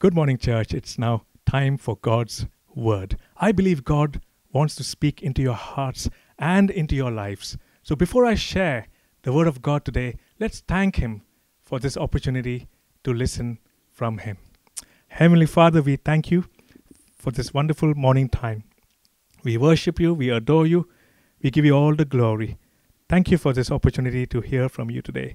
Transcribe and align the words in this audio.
Good 0.00 0.14
morning, 0.14 0.38
church. 0.38 0.74
It's 0.74 0.96
now 0.96 1.24
time 1.44 1.76
for 1.76 1.96
God's 1.96 2.46
Word. 2.72 3.18
I 3.36 3.50
believe 3.50 3.82
God 3.82 4.20
wants 4.52 4.76
to 4.76 4.84
speak 4.84 5.24
into 5.24 5.42
your 5.42 5.54
hearts 5.54 6.08
and 6.38 6.70
into 6.70 6.94
your 6.94 7.10
lives. 7.10 7.58
So 7.82 7.96
before 7.96 8.24
I 8.24 8.36
share 8.36 8.86
the 9.22 9.32
Word 9.32 9.48
of 9.48 9.60
God 9.60 9.84
today, 9.84 10.16
let's 10.38 10.60
thank 10.60 10.94
Him 10.94 11.22
for 11.64 11.80
this 11.80 11.96
opportunity 11.96 12.68
to 13.02 13.12
listen 13.12 13.58
from 13.90 14.18
Him. 14.18 14.38
Heavenly 15.08 15.46
Father, 15.46 15.82
we 15.82 15.96
thank 15.96 16.30
you 16.30 16.44
for 17.16 17.32
this 17.32 17.52
wonderful 17.52 17.92
morning 17.96 18.28
time. 18.28 18.62
We 19.42 19.56
worship 19.56 19.98
you, 19.98 20.14
we 20.14 20.30
adore 20.30 20.68
you, 20.68 20.88
we 21.42 21.50
give 21.50 21.64
you 21.64 21.74
all 21.74 21.96
the 21.96 22.04
glory. 22.04 22.56
Thank 23.08 23.32
you 23.32 23.36
for 23.36 23.52
this 23.52 23.72
opportunity 23.72 24.26
to 24.26 24.42
hear 24.42 24.68
from 24.68 24.92
you 24.92 25.02
today. 25.02 25.34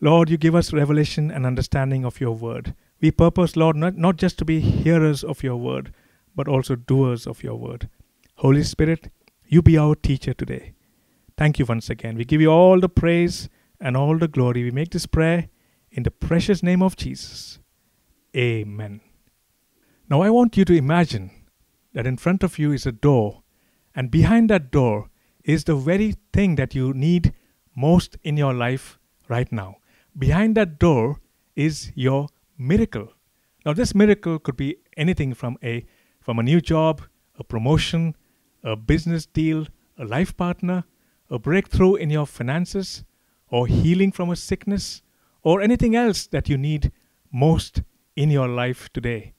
Lord, 0.00 0.28
you 0.28 0.38
give 0.38 0.56
us 0.56 0.72
revelation 0.72 1.30
and 1.30 1.46
understanding 1.46 2.04
of 2.04 2.20
your 2.20 2.34
word. 2.34 2.74
We 3.00 3.10
purpose, 3.10 3.56
Lord, 3.56 3.76
not, 3.76 3.96
not 3.96 4.16
just 4.16 4.38
to 4.38 4.44
be 4.44 4.60
hearers 4.60 5.22
of 5.22 5.42
your 5.42 5.56
word, 5.56 5.92
but 6.34 6.48
also 6.48 6.76
doers 6.76 7.26
of 7.26 7.42
your 7.42 7.56
word. 7.56 7.88
Holy 8.36 8.62
Spirit, 8.62 9.10
you 9.46 9.62
be 9.62 9.78
our 9.78 9.94
teacher 9.94 10.34
today. 10.34 10.74
Thank 11.36 11.58
you 11.58 11.66
once 11.66 11.90
again. 11.90 12.16
We 12.16 12.24
give 12.24 12.40
you 12.40 12.50
all 12.50 12.80
the 12.80 12.88
praise 12.88 13.48
and 13.80 13.96
all 13.96 14.16
the 14.18 14.28
glory. 14.28 14.64
We 14.64 14.70
make 14.70 14.90
this 14.90 15.06
prayer 15.06 15.48
in 15.90 16.02
the 16.02 16.10
precious 16.10 16.62
name 16.62 16.82
of 16.82 16.96
Jesus. 16.96 17.58
Amen. 18.34 19.00
Now, 20.08 20.22
I 20.22 20.30
want 20.30 20.56
you 20.56 20.64
to 20.64 20.74
imagine 20.74 21.30
that 21.92 22.06
in 22.06 22.16
front 22.16 22.42
of 22.42 22.58
you 22.58 22.72
is 22.72 22.86
a 22.86 22.92
door, 22.92 23.42
and 23.94 24.10
behind 24.10 24.50
that 24.50 24.70
door 24.70 25.10
is 25.44 25.64
the 25.64 25.74
very 25.74 26.14
thing 26.32 26.56
that 26.56 26.74
you 26.74 26.92
need 26.92 27.32
most 27.74 28.16
in 28.22 28.36
your 28.36 28.54
life 28.54 28.98
right 29.28 29.50
now. 29.50 29.76
Behind 30.16 30.56
that 30.56 30.78
door 30.78 31.20
is 31.54 31.92
your 31.94 32.28
miracle. 32.58 33.12
Now, 33.64 33.72
this 33.72 33.94
miracle 33.94 34.38
could 34.38 34.56
be 34.56 34.76
anything 34.96 35.34
from 35.34 35.56
a 35.62 35.84
from 36.20 36.38
a 36.38 36.42
new 36.42 36.60
job, 36.60 37.02
a 37.38 37.44
promotion, 37.44 38.16
a 38.64 38.74
business 38.74 39.26
deal, 39.26 39.66
a 39.96 40.04
life 40.04 40.36
partner, 40.36 40.84
a 41.30 41.38
breakthrough 41.38 41.94
in 41.94 42.10
your 42.10 42.26
finances, 42.26 43.04
or 43.48 43.66
healing 43.66 44.10
from 44.10 44.30
a 44.30 44.36
sickness, 44.36 45.02
or 45.42 45.60
anything 45.60 45.94
else 45.94 46.26
that 46.26 46.48
you 46.48 46.58
need 46.58 46.90
most 47.32 47.82
in 48.16 48.30
your 48.30 48.48
life 48.48 48.92
today. 48.92 49.34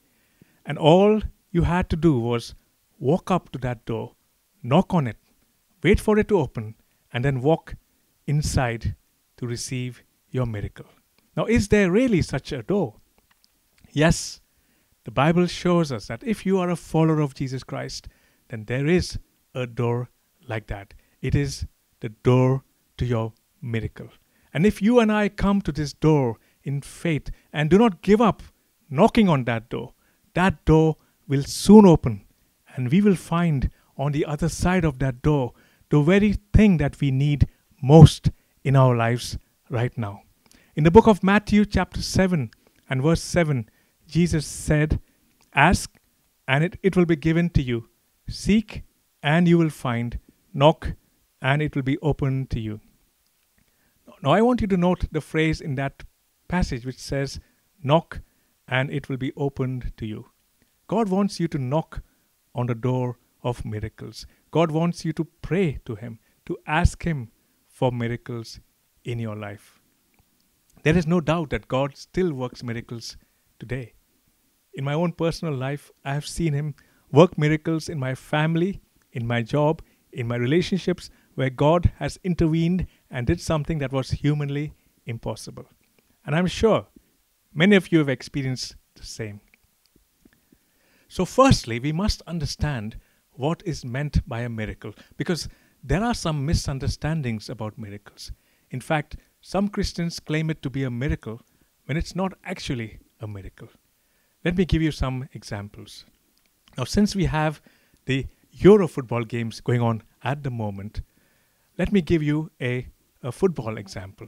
And 0.66 0.78
all 0.78 1.22
you 1.52 1.64
had 1.64 1.90
to 1.90 1.98
do 1.98 2.18
was 2.18 2.56
walk 3.00 3.32
up 3.32 3.52
to 3.52 3.60
that 3.60 3.86
door, 3.86 4.16
knock 4.64 4.94
on 4.94 5.08
it, 5.08 5.18
wait 5.84 6.00
for 6.00 6.18
it 6.18 6.30
to 6.30 6.40
open, 6.40 6.76
and 7.12 7.26
then 7.26 7.42
walk 7.42 7.76
inside 8.28 8.96
to 9.38 9.48
receive 9.48 10.04
your 10.30 10.46
miracle. 10.46 10.86
Now, 11.36 11.46
is 11.46 11.68
there 11.68 11.92
really 11.92 12.22
such 12.22 12.52
a 12.52 12.64
door? 12.64 12.96
Yes, 13.92 14.42
the 15.06 15.12
Bible 15.12 15.48
shows 15.48 15.92
us 15.92 16.08
that 16.08 16.24
if 16.24 16.46
you 16.46 16.60
are 16.60 16.70
a 16.70 16.76
follower 16.76 17.22
of 17.22 17.34
Jesus 17.34 17.64
Christ, 17.64 18.08
then 18.50 18.66
there 18.66 18.88
is 18.88 19.18
a 19.56 19.66
door 19.66 20.10
like 20.48 20.68
that. 20.68 20.94
It 21.22 21.36
is 21.36 21.66
the 22.00 22.10
door 22.10 22.64
to 22.98 23.06
your 23.06 23.34
miracle. 23.62 24.10
And 24.54 24.66
if 24.66 24.82
you 24.82 25.00
and 25.00 25.12
I 25.12 25.30
come 25.30 25.62
to 25.62 25.72
this 25.72 25.94
door 25.94 26.38
in 26.64 26.82
faith 26.82 27.30
and 27.54 27.70
do 27.70 27.78
not 27.78 28.02
give 28.02 28.22
up 28.22 28.44
knocking 28.90 29.30
on 29.30 29.46
that 29.46 29.70
door, 29.70 29.94
that 30.34 30.66
door 30.66 30.98
will 31.28 31.44
soon 31.44 31.86
open 31.86 32.26
and 32.76 32.92
we 32.92 33.02
will 33.02 33.16
find 33.16 33.70
on 33.98 34.12
the 34.12 34.26
other 34.26 34.50
side 34.50 34.86
of 34.86 35.00
that 35.00 35.22
door 35.22 35.54
the 35.90 36.02
very 36.02 36.36
thing 36.54 36.78
that 36.78 37.00
we 37.00 37.12
need 37.12 37.48
most 37.82 38.30
in 38.64 38.76
our 38.76 38.96
lives 38.96 39.38
right 39.70 39.98
now. 39.98 40.22
In 40.76 40.84
the 40.84 40.92
book 40.92 41.08
of 41.08 41.24
Matthew, 41.24 41.66
chapter 41.66 42.02
7 42.02 42.52
and 42.90 43.02
verse 43.02 43.22
7, 43.22 43.70
Jesus 44.08 44.46
said, 44.46 45.00
Ask 45.54 45.98
and 46.48 46.64
it, 46.64 46.80
it 46.82 46.96
will 46.96 47.06
be 47.06 47.16
given 47.16 47.50
to 47.52 47.62
you. 47.62 47.90
Seek 48.28 48.84
and 49.22 49.48
you 49.48 49.58
will 49.58 49.70
find. 49.70 50.20
Knock 50.54 50.94
and 51.42 51.62
it 51.62 51.76
will 51.76 51.84
be 51.84 51.98
opened 52.00 52.50
to 52.52 52.60
you. 52.60 52.80
Now, 54.22 54.32
I 54.32 54.42
want 54.42 54.62
you 54.62 54.68
to 54.68 54.78
note 54.78 55.06
the 55.12 55.22
phrase 55.22 55.62
in 55.62 55.76
that 55.76 56.04
passage 56.48 56.86
which 56.86 56.98
says, 56.98 57.40
Knock 57.84 58.22
and 58.68 58.92
it 58.92 59.10
will 59.10 59.18
be 59.18 59.34
opened 59.36 59.94
to 59.98 60.06
you. 60.06 60.30
God 60.88 61.10
wants 61.10 61.40
you 61.40 61.48
to 61.50 61.58
knock 61.58 62.02
on 62.56 62.68
the 62.68 62.76
door 62.76 63.18
of 63.44 63.66
miracles. 63.66 64.26
God 64.52 64.72
wants 64.72 65.06
you 65.06 65.14
to 65.14 65.26
pray 65.42 65.80
to 65.86 65.96
Him, 65.96 66.20
to 66.46 66.58
ask 66.66 67.04
Him 67.04 67.30
for 67.68 67.92
miracles 67.92 68.60
in 69.04 69.20
your 69.20 69.36
life. 69.36 69.80
There 70.84 70.98
is 70.98 71.06
no 71.06 71.22
doubt 71.22 71.50
that 71.52 71.68
God 71.68 71.98
still 71.98 72.34
works 72.34 72.64
miracles 72.64 73.18
today. 73.60 73.94
In 74.78 74.84
my 74.84 74.94
own 74.94 75.12
personal 75.12 75.56
life, 75.56 75.90
I 76.06 76.14
have 76.14 76.28
seen 76.28 76.54
Him 76.54 76.76
work 77.12 77.36
miracles 77.36 77.90
in 77.90 77.98
my 77.98 78.14
family, 78.14 78.80
in 79.12 79.26
my 79.26 79.42
job, 79.42 79.82
in 80.14 80.28
my 80.28 80.36
relationships, 80.36 81.10
where 81.34 81.50
God 81.50 81.92
has 81.98 82.20
intervened 82.24 82.86
and 83.10 83.26
did 83.26 83.42
something 83.42 83.80
that 83.80 83.92
was 83.92 84.12
humanly 84.12 84.74
impossible. 85.08 85.66
And 86.28 86.36
I'm 86.36 86.46
sure 86.46 86.86
many 87.56 87.76
of 87.76 87.92
you 87.92 87.98
have 87.98 88.10
experienced 88.10 88.76
the 88.94 89.04
same. 89.04 89.42
So, 91.08 91.26
firstly, 91.26 91.80
we 91.80 91.92
must 91.92 92.22
understand 92.28 92.98
what 93.32 93.64
is 93.66 93.84
meant 93.84 94.30
by 94.30 94.42
a 94.42 94.50
miracle 94.50 94.94
because 95.16 95.50
there 95.84 96.04
are 96.04 96.14
some 96.14 96.46
misunderstandings 96.46 97.50
about 97.50 97.80
miracles. 97.80 98.32
In 98.70 98.82
fact, 98.82 99.18
some 99.42 99.70
Christians 99.70 100.20
claim 100.20 100.52
it 100.52 100.62
to 100.62 100.70
be 100.70 100.84
a 100.84 100.92
miracle 100.92 101.42
when 101.86 101.98
it's 101.98 102.16
not 102.16 102.34
actually 102.44 103.00
a 103.20 103.28
miracle. 103.28 103.70
Let 104.46 104.58
me 104.58 104.66
give 104.66 104.82
you 104.82 104.92
some 104.92 105.28
examples. 105.34 106.06
Now, 106.78 106.84
since 106.84 107.16
we 107.16 107.26
have 107.26 107.62
the 108.06 108.28
Euro 108.52 108.88
football 108.88 109.24
games 109.24 109.62
going 109.62 109.82
on 109.82 110.04
at 110.24 110.44
the 110.44 110.52
moment, 110.52 111.02
let 111.78 111.92
me 111.92 112.02
give 112.02 112.24
you 112.24 112.52
a, 112.62 112.88
a 113.24 113.32
football 113.32 113.78
example. 113.78 114.28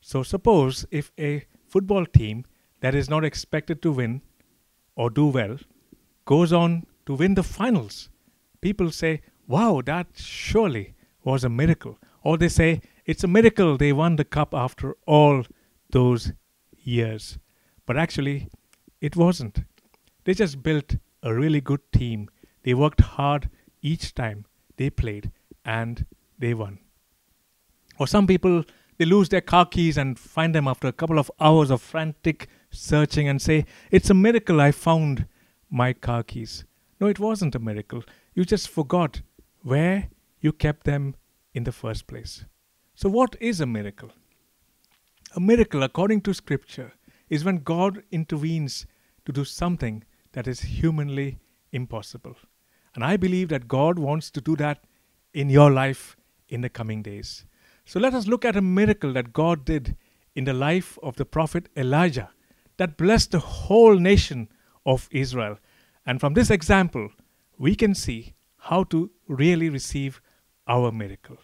So, 0.00 0.22
suppose 0.22 0.84
if 0.90 1.10
a 1.18 1.44
football 1.66 2.06
team 2.06 2.44
that 2.80 2.94
is 2.94 3.08
not 3.08 3.24
expected 3.24 3.80
to 3.82 3.92
win 3.92 4.22
or 4.94 5.10
do 5.10 5.26
well 5.26 5.58
goes 6.24 6.52
on 6.52 6.84
to 7.06 7.14
win 7.14 7.34
the 7.34 7.42
finals, 7.42 8.10
people 8.60 8.90
say, 8.90 9.22
Wow, 9.46 9.82
that 9.84 10.06
surely 10.14 10.94
was 11.22 11.44
a 11.44 11.48
miracle. 11.48 11.98
Or 12.22 12.36
they 12.36 12.48
say, 12.48 12.82
It's 13.06 13.24
a 13.24 13.28
miracle 13.28 13.76
they 13.76 13.92
won 13.92 14.16
the 14.16 14.24
cup 14.24 14.54
after 14.54 14.96
all 15.06 15.44
those 15.90 16.32
years. 16.82 17.38
But 17.86 17.96
actually, 17.96 18.48
it 19.04 19.16
wasn't. 19.16 19.64
They 20.24 20.32
just 20.32 20.62
built 20.62 20.96
a 21.22 21.34
really 21.34 21.60
good 21.60 21.82
team. 21.92 22.30
They 22.62 22.72
worked 22.72 23.02
hard 23.02 23.50
each 23.82 24.14
time 24.14 24.46
they 24.78 24.88
played 24.88 25.30
and 25.62 26.06
they 26.38 26.54
won. 26.54 26.78
Or 27.98 28.06
some 28.06 28.26
people, 28.26 28.64
they 28.96 29.04
lose 29.04 29.28
their 29.28 29.42
car 29.42 29.66
keys 29.66 29.98
and 29.98 30.18
find 30.18 30.54
them 30.54 30.66
after 30.66 30.88
a 30.88 30.92
couple 30.92 31.18
of 31.18 31.30
hours 31.38 31.70
of 31.70 31.82
frantic 31.82 32.48
searching 32.70 33.28
and 33.28 33.42
say, 33.42 33.66
It's 33.90 34.08
a 34.08 34.14
miracle 34.14 34.58
I 34.58 34.72
found 34.72 35.26
my 35.68 35.92
car 35.92 36.22
keys. 36.22 36.64
No, 36.98 37.06
it 37.06 37.20
wasn't 37.20 37.54
a 37.54 37.58
miracle. 37.58 38.02
You 38.32 38.46
just 38.46 38.70
forgot 38.70 39.20
where 39.60 40.08
you 40.40 40.50
kept 40.50 40.84
them 40.84 41.14
in 41.52 41.64
the 41.64 41.72
first 41.72 42.06
place. 42.06 42.46
So, 42.94 43.10
what 43.10 43.36
is 43.38 43.60
a 43.60 43.66
miracle? 43.66 44.12
A 45.36 45.40
miracle, 45.40 45.82
according 45.82 46.22
to 46.22 46.32
Scripture, 46.32 46.92
is 47.28 47.44
when 47.44 47.58
God 47.58 48.02
intervenes 48.10 48.86
to 49.24 49.32
do 49.32 49.44
something 49.44 50.04
that 50.32 50.46
is 50.46 50.60
humanly 50.60 51.38
impossible. 51.72 52.36
And 52.94 53.04
I 53.04 53.16
believe 53.16 53.48
that 53.48 53.68
God 53.68 53.98
wants 53.98 54.30
to 54.32 54.40
do 54.40 54.56
that 54.56 54.84
in 55.32 55.50
your 55.50 55.70
life 55.70 56.16
in 56.48 56.60
the 56.60 56.68
coming 56.68 57.02
days. 57.02 57.44
So 57.84 58.00
let 58.00 58.14
us 58.14 58.26
look 58.26 58.44
at 58.44 58.56
a 58.56 58.62
miracle 58.62 59.12
that 59.12 59.32
God 59.32 59.64
did 59.64 59.96
in 60.34 60.44
the 60.44 60.52
life 60.52 60.98
of 61.02 61.16
the 61.16 61.24
prophet 61.24 61.68
Elijah 61.76 62.30
that 62.76 62.96
blessed 62.96 63.32
the 63.32 63.38
whole 63.38 63.96
nation 63.96 64.48
of 64.86 65.08
Israel. 65.10 65.58
And 66.06 66.20
from 66.20 66.34
this 66.34 66.50
example, 66.50 67.10
we 67.58 67.74
can 67.74 67.94
see 67.94 68.34
how 68.58 68.84
to 68.84 69.10
really 69.28 69.68
receive 69.68 70.20
our 70.66 70.90
miracle. 70.90 71.36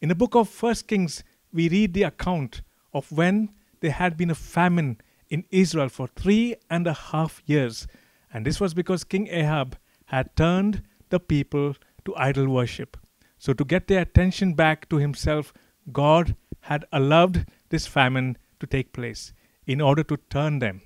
In 0.00 0.08
the 0.08 0.14
book 0.14 0.34
of 0.34 0.48
First 0.48 0.86
Kings, 0.86 1.22
we 1.52 1.68
read 1.68 1.94
the 1.94 2.04
account 2.04 2.62
of 2.94 3.10
when 3.12 3.50
there 3.80 3.90
had 3.90 4.16
been 4.16 4.30
a 4.30 4.34
famine 4.34 5.00
in 5.30 5.44
Israel 5.50 5.88
for 5.88 6.08
three 6.08 6.56
and 6.68 6.86
a 6.86 6.92
half 6.92 7.42
years. 7.46 7.86
And 8.32 8.44
this 8.44 8.60
was 8.60 8.74
because 8.74 9.04
King 9.04 9.28
Ahab 9.28 9.78
had 10.06 10.36
turned 10.36 10.82
the 11.08 11.20
people 11.20 11.76
to 12.04 12.16
idol 12.16 12.48
worship. 12.48 12.96
So, 13.38 13.52
to 13.54 13.64
get 13.64 13.86
their 13.86 14.02
attention 14.02 14.54
back 14.54 14.88
to 14.90 14.96
himself, 14.96 15.54
God 15.92 16.36
had 16.60 16.84
allowed 16.92 17.46
this 17.70 17.86
famine 17.86 18.36
to 18.58 18.66
take 18.66 18.92
place 18.92 19.32
in 19.66 19.80
order 19.80 20.02
to 20.04 20.18
turn 20.28 20.58
them 20.58 20.82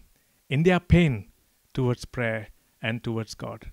in 0.49 0.63
their 0.63 0.79
pain 0.79 1.31
towards 1.73 2.05
prayer 2.05 2.49
and 2.81 3.03
towards 3.03 3.35
God. 3.35 3.71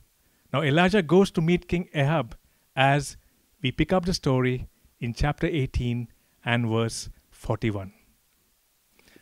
Now, 0.51 0.63
Elijah 0.63 1.01
goes 1.01 1.31
to 1.31 1.41
meet 1.41 1.67
King 1.67 1.89
Ahab 1.93 2.35
as 2.75 3.17
we 3.61 3.71
pick 3.71 3.93
up 3.93 4.05
the 4.05 4.13
story 4.13 4.67
in 4.99 5.13
chapter 5.13 5.47
18 5.47 6.07
and 6.43 6.67
verse 6.67 7.09
41. 7.29 7.93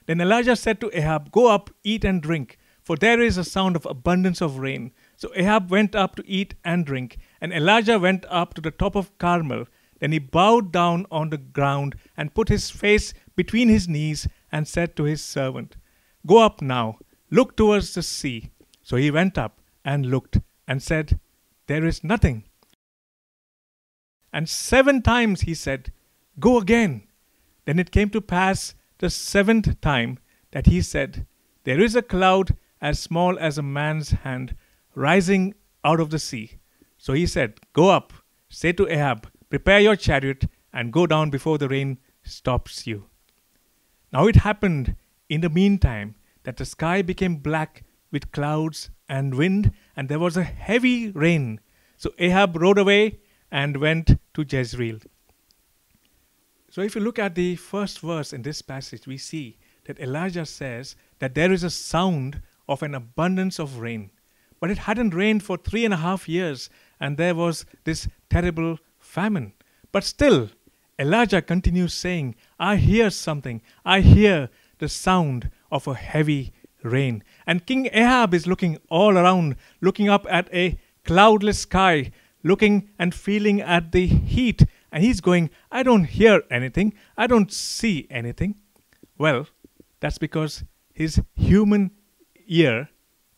Then 0.09 0.21
Elijah 0.21 0.56
said 0.56 0.81
to 0.81 0.89
Ahab, 0.97 1.31
Go 1.31 1.50
up, 1.50 1.69
eat 1.83 2.03
and 2.03 2.19
drink, 2.19 2.57
for 2.81 2.95
there 2.95 3.21
is 3.21 3.38
a 3.38 3.44
sound 3.44 3.75
of 3.75 3.85
abundance 3.85 4.41
of 4.41 4.57
rain. 4.57 4.91
So 5.17 5.31
Ahab 5.35 5.69
went 5.69 5.94
up 5.94 6.15
to 6.15 6.23
eat 6.25 6.56
and 6.65 6.83
drink, 6.83 7.19
and 7.39 7.53
Elijah 7.53 8.00
went 8.00 8.25
up 8.27 8.56
to 8.56 8.61
the 8.61 8.71
top 8.71 8.95
of 8.95 9.15
Carmel. 9.19 9.67
Then 10.00 10.11
he 10.11 10.17
bowed 10.17 10.71
down 10.71 11.06
on 11.11 11.29
the 11.29 11.38
ground 11.38 11.94
and 12.17 12.33
put 12.33 12.50
his 12.50 12.71
face 12.71 13.13
between 13.35 13.69
his 13.69 13.88
knees 13.88 14.27
and 14.51 14.67
said 14.67 14.95
to 14.95 15.03
his 15.03 15.23
servant, 15.23 15.77
Go 16.25 16.39
up 16.39 16.59
now, 16.59 16.97
look 17.29 17.56
towards 17.56 17.94
the 17.94 18.01
sea. 18.01 18.50
So 18.81 18.95
he 18.95 19.11
went 19.11 19.38
up 19.38 19.61
and 19.85 20.07
looked 20.07 20.39
and 20.67 20.81
said, 20.81 21.19
There 21.67 21.85
is 21.85 22.03
nothing. 22.03 22.45
And 24.33 24.50
seven 24.50 25.03
times 25.03 25.41
he 25.41 25.53
said, 25.53 25.94
Go 26.39 26.57
again. 26.57 27.03
Then 27.65 27.77
it 27.77 27.91
came 27.91 28.09
to 28.09 28.21
pass 28.21 28.73
the 29.00 29.10
seventh 29.10 29.80
time 29.81 30.19
that 30.51 30.68
he 30.68 30.81
said, 30.81 31.25
There 31.63 31.81
is 31.81 31.96
a 31.96 32.01
cloud 32.01 32.56
as 32.81 33.00
small 33.00 33.38
as 33.40 33.57
a 33.57 33.63
man's 33.63 34.12
hand 34.12 34.56
rising 34.96 35.56
out 35.84 36.00
of 36.00 36.10
the 36.10 36.19
sea. 36.19 36.60
So 36.98 37.13
he 37.13 37.25
said, 37.25 37.60
Go 37.74 37.90
up, 37.90 38.13
say 38.50 38.72
to 38.74 38.88
Ahab, 38.88 39.28
Prepare 39.50 39.80
your 39.80 39.96
chariot, 39.96 40.46
and 40.72 40.94
go 40.94 41.07
down 41.07 41.30
before 41.30 41.57
the 41.57 41.69
rain 41.69 41.98
stops 42.24 42.86
you. 42.86 43.06
Now 44.12 44.28
it 44.28 44.38
happened 44.38 44.96
in 45.30 45.42
the 45.42 45.50
meantime 45.50 46.16
that 46.44 46.57
the 46.57 46.66
sky 46.66 47.02
became 47.02 47.38
black 47.38 47.84
with 48.12 48.31
clouds 48.31 48.90
and 49.07 49.36
wind, 49.36 49.72
and 49.95 50.10
there 50.10 50.19
was 50.19 50.38
a 50.38 50.44
heavy 50.44 51.12
rain. 51.12 51.60
So 51.98 52.12
Ahab 52.19 52.56
rode 52.57 52.78
away 52.78 53.19
and 53.52 53.78
went 53.78 54.19
to 54.34 54.45
Jezreel. 54.48 55.00
So 56.80 56.84
if 56.86 56.96
you 56.96 57.02
look 57.02 57.20
at 57.20 57.36
the 57.36 57.58
first 57.58 58.00
verse 58.00 58.31
in 58.31 58.42
this 58.42 58.62
passage, 58.62 59.06
we 59.06 59.18
see 59.18 59.58
that 59.84 60.00
Elijah 60.00 60.46
says 60.46 60.96
that 61.20 61.36
there 61.36 61.52
is 61.52 61.62
a 61.62 61.70
sound 61.70 62.42
of 62.70 62.81
an 62.81 62.96
abundance 62.96 63.60
of 63.60 63.80
rain. 63.80 64.12
But 64.62 64.72
it 64.72 64.78
hadn't 64.78 65.14
rained 65.14 65.44
for 65.44 65.58
three 65.58 65.84
and 65.84 65.94
a 65.94 65.98
half 65.98 66.30
years, 66.30 66.70
and 66.98 67.18
there 67.18 67.36
was 67.36 67.66
this 67.84 68.08
terrible 68.30 68.80
famine. 68.98 69.52
But 69.92 70.06
still, 70.06 70.52
Elijah 70.98 71.42
continues 71.42 71.94
saying, 71.94 72.36
I 72.58 72.78
hear 72.78 73.10
something. 73.10 73.62
I 73.84 74.00
hear 74.00 74.50
the 74.78 74.88
sound 74.88 75.52
of 75.70 75.86
a 75.86 75.96
heavy 75.96 76.54
rain. 76.81 77.26
And 77.46 77.66
King 77.66 77.90
Ahab 77.92 78.34
is 78.34 78.48
looking 78.48 78.78
all 78.88 79.18
around, 79.18 79.58
looking 79.81 80.08
up 80.08 80.26
at 80.30 80.48
a 80.54 80.80
cloudless 81.04 81.60
sky, 81.60 82.12
looking 82.42 82.88
and 82.98 83.14
feeling 83.14 83.60
at 83.60 83.92
the 83.92 84.08
heat. 84.08 84.64
And 84.91 85.03
he's 85.03 85.21
going, 85.21 85.50
I 85.71 85.83
don't 85.83 86.06
hear 86.06 86.44
anything. 86.50 86.94
I 87.18 87.27
don't 87.27 87.51
see 87.51 88.07
anything. 88.09 88.56
Well, 89.18 89.47
that's 90.00 90.18
because 90.18 90.63
his 90.94 91.21
human 91.36 91.91
ear 92.47 92.89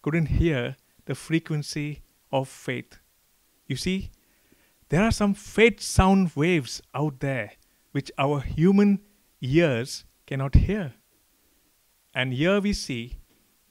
couldn't 0.01 0.27
hear 0.27 0.77
the 1.05 1.15
frequency 1.15 2.01
of 2.31 2.47
faith. 2.47 2.99
You 3.67 3.75
see, 3.75 4.11
there 4.89 5.03
are 5.03 5.11
some 5.11 5.33
faith 5.33 5.79
sound 5.79 6.31
waves 6.35 6.81
out 6.93 7.19
there 7.19 7.53
which 7.91 8.11
our 8.17 8.39
human 8.39 8.99
ears 9.41 10.05
cannot 10.25 10.55
hear. 10.55 10.93
And 12.13 12.33
here 12.33 12.59
we 12.59 12.73
see 12.73 13.17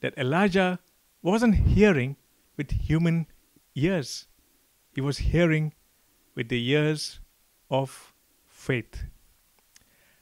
that 0.01 0.17
Elijah 0.17 0.79
wasn't 1.21 1.55
hearing 1.55 2.17
with 2.57 2.71
human 2.71 3.27
ears, 3.75 4.27
he 4.93 5.01
was 5.01 5.19
hearing 5.19 5.73
with 6.35 6.49
the 6.49 6.61
ears 6.69 7.20
of 7.71 8.13
faith. 8.47 9.05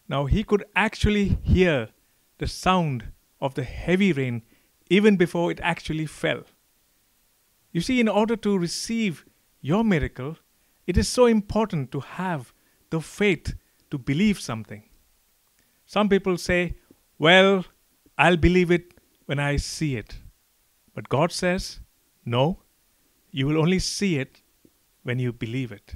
Now 0.07 0.25
he 0.25 0.43
could 0.43 0.63
actually 0.75 1.37
hear 1.43 1.89
the 2.37 2.47
sound 2.47 3.11
of 3.41 3.55
the 3.55 3.63
heavy 3.63 4.13
rain 4.13 4.43
even 4.89 5.17
before 5.17 5.51
it 5.51 5.59
actually 5.61 6.05
fell. 6.05 6.43
You 7.71 7.81
see, 7.81 7.99
in 7.99 8.07
order 8.07 8.35
to 8.37 8.57
receive 8.57 9.25
your 9.61 9.83
miracle, 9.83 10.37
it 10.87 10.97
is 10.97 11.07
so 11.07 11.25
important 11.25 11.91
to 11.91 11.99
have 11.99 12.53
the 12.89 13.01
faith 13.01 13.53
to 13.91 13.97
believe 13.97 14.39
something. 14.39 14.83
Some 15.85 16.09
people 16.09 16.37
say, 16.37 16.75
Well, 17.19 17.65
I'll 18.17 18.37
believe 18.37 18.71
it 18.71 18.93
when 19.25 19.39
I 19.39 19.57
see 19.57 19.95
it. 19.95 20.15
But 20.95 21.09
God 21.09 21.31
says, 21.31 21.79
No, 22.25 22.63
you 23.31 23.45
will 23.45 23.59
only 23.59 23.79
see 23.79 24.17
it 24.17 24.41
when 25.03 25.19
you 25.19 25.31
believe 25.31 25.71
it. 25.71 25.95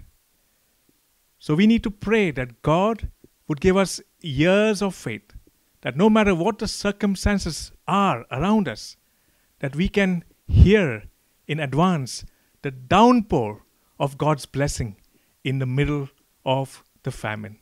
So 1.43 1.55
we 1.55 1.67
need 1.67 1.83
to 1.83 1.91
pray 1.91 2.31
that 2.31 2.61
God 2.61 3.09
would 3.49 3.59
give 3.59 3.75
us 3.75 3.99
years 4.21 4.81
of 4.81 4.95
faith 4.95 5.33
that 5.81 5.97
no 5.97 6.09
matter 6.09 6.33
what 6.33 6.59
the 6.59 6.69
circumstances 6.69 7.69
are 7.85 8.23
around 8.31 8.69
us, 8.69 8.95
that 9.59 9.75
we 9.75 9.89
can 9.89 10.23
hear 10.47 11.03
in 11.45 11.59
advance 11.59 12.23
the 12.61 12.71
downpour 12.71 13.65
of 13.99 14.17
God's 14.17 14.45
blessing 14.45 14.95
in 15.43 15.59
the 15.59 15.65
middle 15.65 16.07
of 16.45 16.81
the 17.03 17.11
famine. 17.11 17.59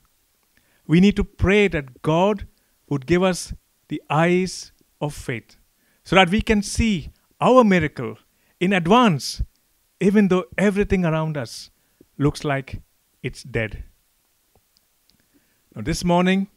We 0.85 0.99
need 0.99 1.15
to 1.15 1.23
pray 1.23 1.67
that 1.69 2.03
God 2.03 2.45
would 2.87 3.07
give 3.07 3.23
us 3.23 3.51
the 3.87 4.03
eyes 4.11 4.73
of 5.01 5.15
faith 5.15 5.55
so 6.03 6.15
that 6.17 6.29
we 6.29 6.43
can 6.43 6.61
see 6.61 7.09
our 7.39 7.63
miracle 7.63 8.19
in 8.59 8.73
advance, 8.73 9.41
even 9.99 10.27
though 10.27 10.45
everything 10.55 11.03
around 11.03 11.35
us 11.35 11.71
looks 12.19 12.43
like 12.43 12.79
it's 13.23 13.43
dead. 13.43 13.83
Now, 15.75 15.81
this 15.81 16.03
morning, 16.03 16.47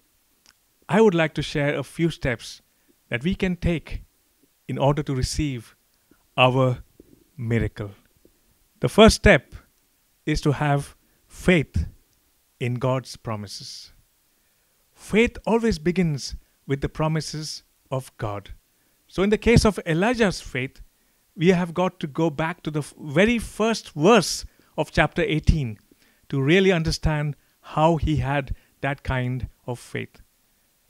I 0.88 1.00
would 1.00 1.14
like 1.14 1.34
to 1.34 1.43
share 1.43 1.76
a 1.76 1.82
few 1.82 2.11
steps 2.11 2.62
that 3.08 3.22
we 3.22 3.34
can 3.34 3.56
take 3.56 4.02
in 4.66 4.78
order 4.78 5.02
to 5.02 5.14
receive 5.14 5.76
our 6.37 6.78
miracle. 7.37 7.90
The 8.81 8.88
first 8.88 9.16
step 9.16 9.55
is 10.26 10.40
to 10.43 10.52
have 10.52 10.96
faith 11.26 11.87
in 12.61 12.75
God's 12.75 13.16
promises. 13.16 13.93
Faith 14.94 15.37
always 15.46 15.78
begins 15.78 16.37
with 16.66 16.81
the 16.81 16.88
promises 16.88 17.62
of 17.90 18.16
God. 18.16 18.50
So, 19.06 19.22
in 19.22 19.31
the 19.31 19.38
case 19.38 19.64
of 19.64 19.78
Elijah's 19.87 20.40
faith, 20.40 20.81
we 21.37 21.49
have 21.49 21.75
got 21.75 22.00
to 22.00 22.06
go 22.06 22.31
back 22.31 22.62
to 22.62 22.70
the 22.70 22.82
very 22.99 23.38
first 23.38 23.90
verse 23.90 24.44
of 24.76 24.90
chapter 24.90 25.22
18 25.22 25.78
to 26.29 26.41
really 26.41 26.73
understand 26.73 27.37
how 27.61 27.97
he 27.97 28.17
had 28.17 28.55
that 28.81 29.03
kind 29.03 29.49
of 29.67 29.79
faith. 29.79 30.21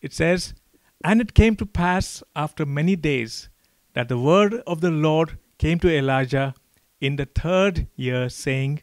It 0.01 0.13
says, 0.13 0.55
And 1.03 1.21
it 1.21 1.35
came 1.35 1.57
to 1.57 1.67
pass 1.67 2.23
after 2.35 2.67
many 2.67 2.97
days 2.97 3.49
that 3.95 4.09
the 4.09 4.19
word 4.19 4.55
of 4.67 4.81
the 4.81 4.91
Lord 4.91 5.39
came 5.59 5.79
to 5.81 5.95
Elijah 5.95 6.55
in 7.01 7.17
the 7.17 7.27
third 7.27 7.87
year, 7.97 8.29
saying, 8.29 8.83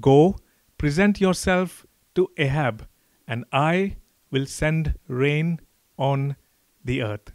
Go, 0.00 0.36
present 0.76 1.20
yourself 1.20 1.86
to 2.14 2.28
Ahab, 2.36 2.86
and 3.26 3.44
I 3.52 3.96
will 4.30 4.46
send 4.46 4.94
rain 5.06 5.60
on 5.96 6.36
the 6.84 7.02
earth. 7.02 7.32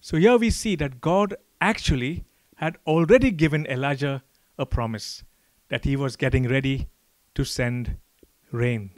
So 0.00 0.16
here 0.16 0.38
we 0.38 0.50
see 0.50 0.76
that 0.76 1.00
God 1.00 1.34
actually 1.60 2.24
had 2.56 2.78
already 2.86 3.30
given 3.30 3.66
Elijah 3.66 4.22
a 4.58 4.66
promise 4.66 5.24
that 5.68 5.84
he 5.84 5.96
was 5.96 6.16
getting 6.16 6.48
ready 6.48 6.88
to 7.34 7.44
send 7.44 7.96
rain. 8.52 8.90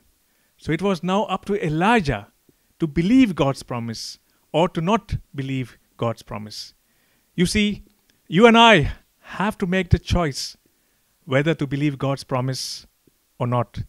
So 0.57 0.73
it 0.73 0.83
was 0.83 1.03
now 1.03 1.25
up 1.25 1.45
to 1.47 1.65
Elijah 1.65 2.29
to 2.79 2.87
believe 2.87 3.35
God's 3.35 3.62
promise 3.62 4.19
or 4.53 4.69
to 4.69 4.81
not 4.81 5.17
believe 5.35 5.79
God's 5.97 6.23
promise. 6.23 6.75
You 7.35 7.47
see, 7.47 7.85
you 8.29 8.47
and 8.47 8.57
I 8.57 8.93
have 9.21 9.57
to 9.59 9.67
make 9.67 9.91
the 9.91 9.99
choice 9.99 10.57
whether 11.25 11.55
to 11.55 11.67
believe 11.67 11.99
God's 11.99 12.25
promise 12.25 12.87
or 13.39 13.47
not. 13.47 13.81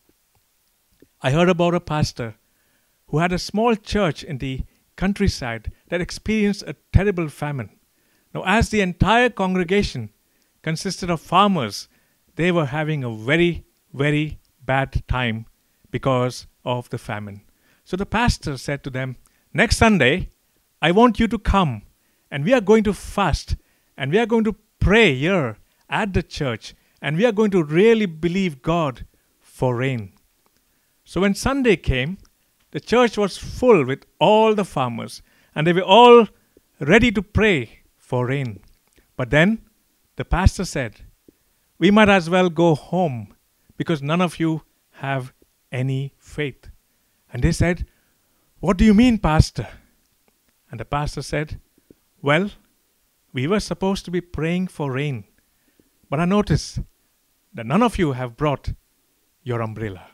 I 1.22 1.32
heard 1.32 1.50
about 1.50 1.74
a 1.74 1.80
pastor 1.80 2.36
who 3.08 3.20
had 3.20 3.32
a 3.32 3.40
small 3.40 3.76
church 3.76 4.24
in 4.24 4.38
the 4.40 4.62
countryside 4.96 5.72
that 5.90 6.02
experienced 6.02 6.64
a 6.64 6.76
terrible 6.92 7.30
famine. 7.30 7.70
Now, 8.34 8.44
as 8.46 8.70
the 8.70 8.82
entire 8.82 9.30
congregation 9.30 10.10
consisted 10.62 11.10
of 11.10 11.22
farmers, 11.22 11.88
they 12.36 12.52
were 12.52 12.66
having 12.66 13.04
a 13.04 13.16
very, 13.16 13.66
very 13.94 14.40
bad 14.66 15.04
time 15.08 15.46
because 15.92 16.48
of 16.66 16.90
the 16.90 16.98
famine. 16.98 17.42
So 17.86 17.98
the 17.98 18.06
pastor 18.06 18.58
said 18.58 18.84
to 18.84 18.90
them, 18.90 19.18
Next 19.54 19.78
Sunday, 19.78 20.30
I 20.82 20.92
want 20.92 21.20
you 21.20 21.28
to 21.28 21.38
come 21.38 21.84
and 22.32 22.44
we 22.44 22.54
are 22.54 22.62
going 22.62 22.84
to 22.86 22.94
fast 22.94 23.56
and 23.96 24.12
we 24.12 24.18
are 24.18 24.26
going 24.26 24.44
to 24.46 24.56
pray 24.80 25.14
here 25.16 25.58
at 25.90 26.14
the 26.14 26.24
church 26.24 26.74
and 27.02 27.18
we 27.18 27.26
are 27.26 27.32
going 27.32 27.52
to 27.52 27.64
really 27.64 28.08
believe 28.08 28.62
God 28.62 29.06
for 29.40 29.76
rain. 29.76 30.14
So 31.06 31.22
when 31.22 31.36
Sunday 31.36 31.76
came, 31.76 32.18
the 32.72 32.80
church 32.80 33.18
was 33.18 33.38
full 33.38 33.86
with 33.86 34.06
all 34.20 34.56
the 34.56 34.66
farmers 34.66 35.22
and 35.54 35.68
they 35.68 35.74
were 35.74 35.82
all 35.82 36.28
ready 36.80 37.12
to 37.12 37.22
pray 37.22 37.82
for 37.96 38.26
rain. 38.26 38.62
But 39.16 39.30
then 39.30 39.62
the 40.16 40.26
pastor 40.26 40.66
said, 40.66 41.02
We 41.78 41.92
might 41.92 42.10
as 42.10 42.30
well 42.30 42.50
go 42.50 42.74
home 42.74 43.36
because 43.78 44.02
none 44.02 44.22
of 44.22 44.40
you 44.40 44.62
have 44.92 45.34
any 45.72 46.14
faith. 46.18 46.70
And 47.32 47.44
they 47.44 47.52
said, 47.52 47.86
What 48.60 48.78
do 48.78 48.86
you 48.86 48.94
mean, 48.94 49.18
Pastor? 49.18 49.68
And 50.70 50.80
the 50.80 50.86
pastor 50.86 51.22
said, 51.22 51.60
Well, 52.22 52.52
we 53.34 53.48
were 53.48 53.60
supposed 53.60 54.06
to 54.06 54.12
be 54.12 54.22
praying 54.22 54.68
for 54.68 54.92
rain. 54.92 55.26
But 56.10 56.20
I 56.20 56.26
notice 56.26 56.80
that 57.54 57.66
none 57.66 57.82
of 57.82 57.98
you 57.98 58.14
have 58.14 58.38
brought 58.38 58.74
your 59.42 59.62
umbrella. 59.62 60.08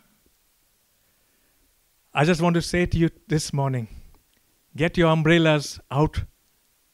I 2.13 2.25
just 2.25 2.41
want 2.41 2.55
to 2.55 2.61
say 2.61 2.85
to 2.85 2.97
you 2.97 3.09
this 3.27 3.53
morning 3.53 3.87
get 4.75 4.97
your 4.97 5.09
umbrellas 5.09 5.79
out 5.91 6.23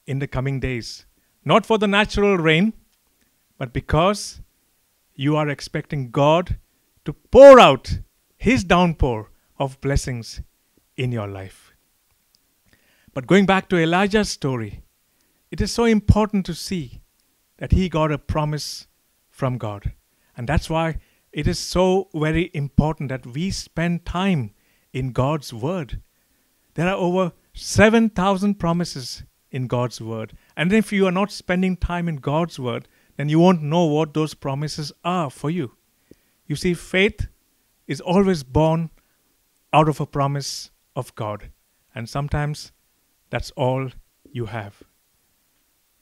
in 0.06 0.20
the 0.20 0.28
coming 0.28 0.60
days. 0.60 1.06
Not 1.44 1.66
for 1.66 1.78
the 1.78 1.88
natural 1.88 2.38
rain, 2.38 2.74
but 3.58 3.72
because 3.72 4.42
you 5.16 5.36
are 5.36 5.50
expecting 5.50 6.12
God 6.12 6.58
to 7.06 7.14
pour 7.14 7.60
out 7.60 8.00
His 8.38 8.64
downpour 8.64 9.32
of 9.58 9.80
blessings 9.82 10.42
in 10.98 11.12
your 11.12 11.28
life. 11.28 11.74
But 13.14 13.28
going 13.28 13.46
back 13.46 13.70
to 13.70 13.78
Elijah's 13.78 14.30
story, 14.30 14.82
it 15.50 15.62
is 15.62 15.72
so 15.72 15.86
important 15.86 16.46
to 16.48 16.54
see 16.54 17.02
that 17.58 17.72
he 17.72 17.88
got 17.88 18.12
a 18.12 18.18
promise 18.18 18.88
from 19.30 19.58
God. 19.58 19.94
And 20.36 20.50
that's 20.50 20.70
why 20.70 20.98
it 21.32 21.48
is 21.48 21.58
so 21.58 22.10
very 22.14 22.52
important 22.54 23.10
that 23.10 23.26
we 23.26 23.52
spend 23.52 24.06
time 24.06 24.52
in 24.92 25.14
God's 25.14 25.54
Word. 25.54 26.02
There 26.74 26.88
are 26.90 26.96
over 26.96 27.32
7,000 27.54 28.56
promises 28.56 29.24
in 29.50 29.68
God's 29.68 30.02
Word. 30.02 30.38
And 30.58 30.74
if 30.74 30.92
you 30.92 31.08
are 31.08 31.12
not 31.12 31.32
spending 31.32 31.78
time 31.78 32.10
in 32.10 32.18
God's 32.18 32.60
Word, 32.60 32.90
then 33.18 33.30
you 33.30 33.40
won't 33.40 33.62
know 33.62 33.86
what 33.86 34.14
those 34.14 34.34
promises 34.34 34.92
are 35.04 35.30
for 35.30 35.50
you. 35.50 35.72
You 36.48 36.56
see, 36.56 36.74
faith 36.74 37.28
is 37.88 38.02
always 38.02 38.44
born 38.44 38.90
out 39.74 39.90
of 39.90 40.00
a 40.00 40.06
promise 40.06 40.72
of 40.96 41.14
God. 41.16 41.52
And 41.94 42.10
sometimes 42.10 42.72
that's 43.30 43.52
all 43.52 43.90
you 44.32 44.48
have. 44.48 44.84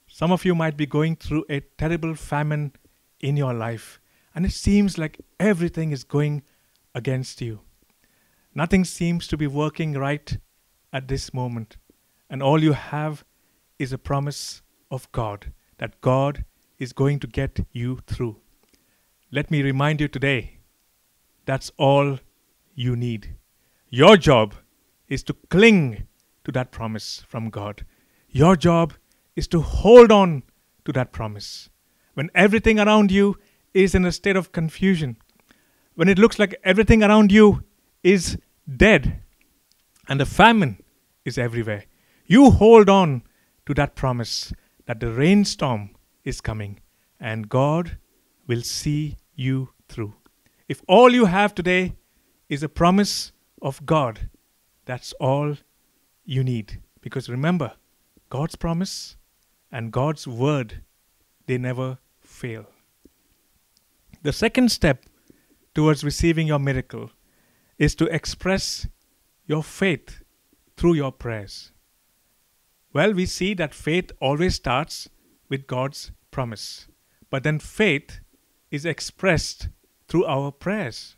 Some 0.07 0.31
of 0.31 0.45
you 0.45 0.53
might 0.53 0.77
be 0.77 0.85
going 0.85 1.15
through 1.15 1.45
a 1.49 1.61
terrible 1.61 2.15
famine 2.15 2.73
in 3.19 3.37
your 3.37 3.53
life, 3.53 3.99
and 4.35 4.45
it 4.45 4.51
seems 4.51 4.97
like 4.97 5.19
everything 5.39 5.91
is 5.91 6.03
going 6.03 6.43
against 6.93 7.41
you. 7.41 7.61
Nothing 8.53 8.85
seems 8.85 9.27
to 9.27 9.37
be 9.37 9.47
working 9.47 9.93
right 9.93 10.37
at 10.91 11.07
this 11.07 11.33
moment, 11.33 11.77
and 12.29 12.43
all 12.43 12.61
you 12.61 12.73
have 12.73 13.23
is 13.79 13.91
a 13.91 13.97
promise 13.97 14.61
of 14.91 15.11
God 15.11 15.51
that 15.79 15.99
God 16.01 16.45
is 16.83 16.93
going 16.93 17.19
to 17.19 17.27
get 17.27 17.59
you 17.71 17.99
through. 18.05 18.35
Let 19.31 19.49
me 19.49 19.63
remind 19.63 20.01
you 20.01 20.07
today 20.07 20.59
that's 21.45 21.71
all 21.77 22.19
you 22.75 22.95
need. 22.95 23.35
Your 23.89 24.17
job 24.17 24.53
is 25.07 25.23
to 25.23 25.33
cling 25.49 26.07
to 26.43 26.51
that 26.51 26.71
promise 26.71 27.23
from 27.27 27.49
God. 27.49 27.85
Your 28.29 28.55
job 28.55 28.93
is 29.35 29.47
to 29.49 29.61
hold 29.61 30.11
on 30.11 30.43
to 30.85 30.91
that 30.91 31.11
promise. 31.11 31.69
When 32.13 32.29
everything 32.35 32.79
around 32.79 33.11
you 33.11 33.37
is 33.73 33.95
in 33.95 34.05
a 34.05 34.11
state 34.11 34.35
of 34.35 34.51
confusion, 34.51 35.17
when 35.95 36.09
it 36.09 36.19
looks 36.19 36.37
like 36.37 36.59
everything 36.63 37.03
around 37.03 37.31
you 37.31 37.63
is 38.03 38.37
dead 38.77 39.21
and 40.07 40.19
the 40.19 40.25
famine 40.25 40.83
is 41.25 41.37
everywhere, 41.37 41.85
you 42.25 42.51
hold 42.51 42.89
on 42.89 43.23
to 43.65 43.73
that 43.73 43.95
promise 43.95 44.53
that 44.85 44.99
the 44.99 45.11
rainstorm 45.11 45.91
is 46.23 46.41
coming 46.41 46.79
and 47.19 47.49
God 47.49 47.97
will 48.47 48.61
see 48.61 49.17
you 49.35 49.69
through. 49.87 50.13
If 50.67 50.81
all 50.87 51.11
you 51.11 51.25
have 51.25 51.55
today 51.55 51.95
is 52.49 52.63
a 52.63 52.69
promise 52.69 53.31
of 53.61 53.85
God, 53.85 54.29
that's 54.85 55.13
all 55.13 55.57
you 56.25 56.43
need. 56.43 56.81
Because 57.01 57.29
remember, 57.29 57.73
God's 58.29 58.55
promise 58.55 59.17
and 59.71 59.91
God's 59.91 60.27
word, 60.27 60.81
they 61.47 61.57
never 61.57 61.97
fail. 62.21 62.65
The 64.21 64.33
second 64.33 64.69
step 64.69 65.05
towards 65.75 66.03
receiving 66.03 66.47
your 66.47 66.59
miracle 66.59 67.11
is 67.77 67.95
to 67.95 68.05
express 68.05 68.87
your 69.45 69.63
faith 69.63 70.21
through 70.77 70.93
your 70.93 71.11
prayers. 71.11 71.71
Well, 72.93 73.13
we 73.13 73.25
see 73.25 73.53
that 73.55 73.73
faith 73.73 74.11
always 74.21 74.55
starts 74.55 75.09
with 75.49 75.67
God's 75.67 76.11
promise, 76.31 76.87
but 77.29 77.43
then 77.43 77.59
faith 77.59 78.19
is 78.71 78.85
expressed 78.85 79.69
through 80.07 80.25
our 80.25 80.51
prayers. 80.51 81.15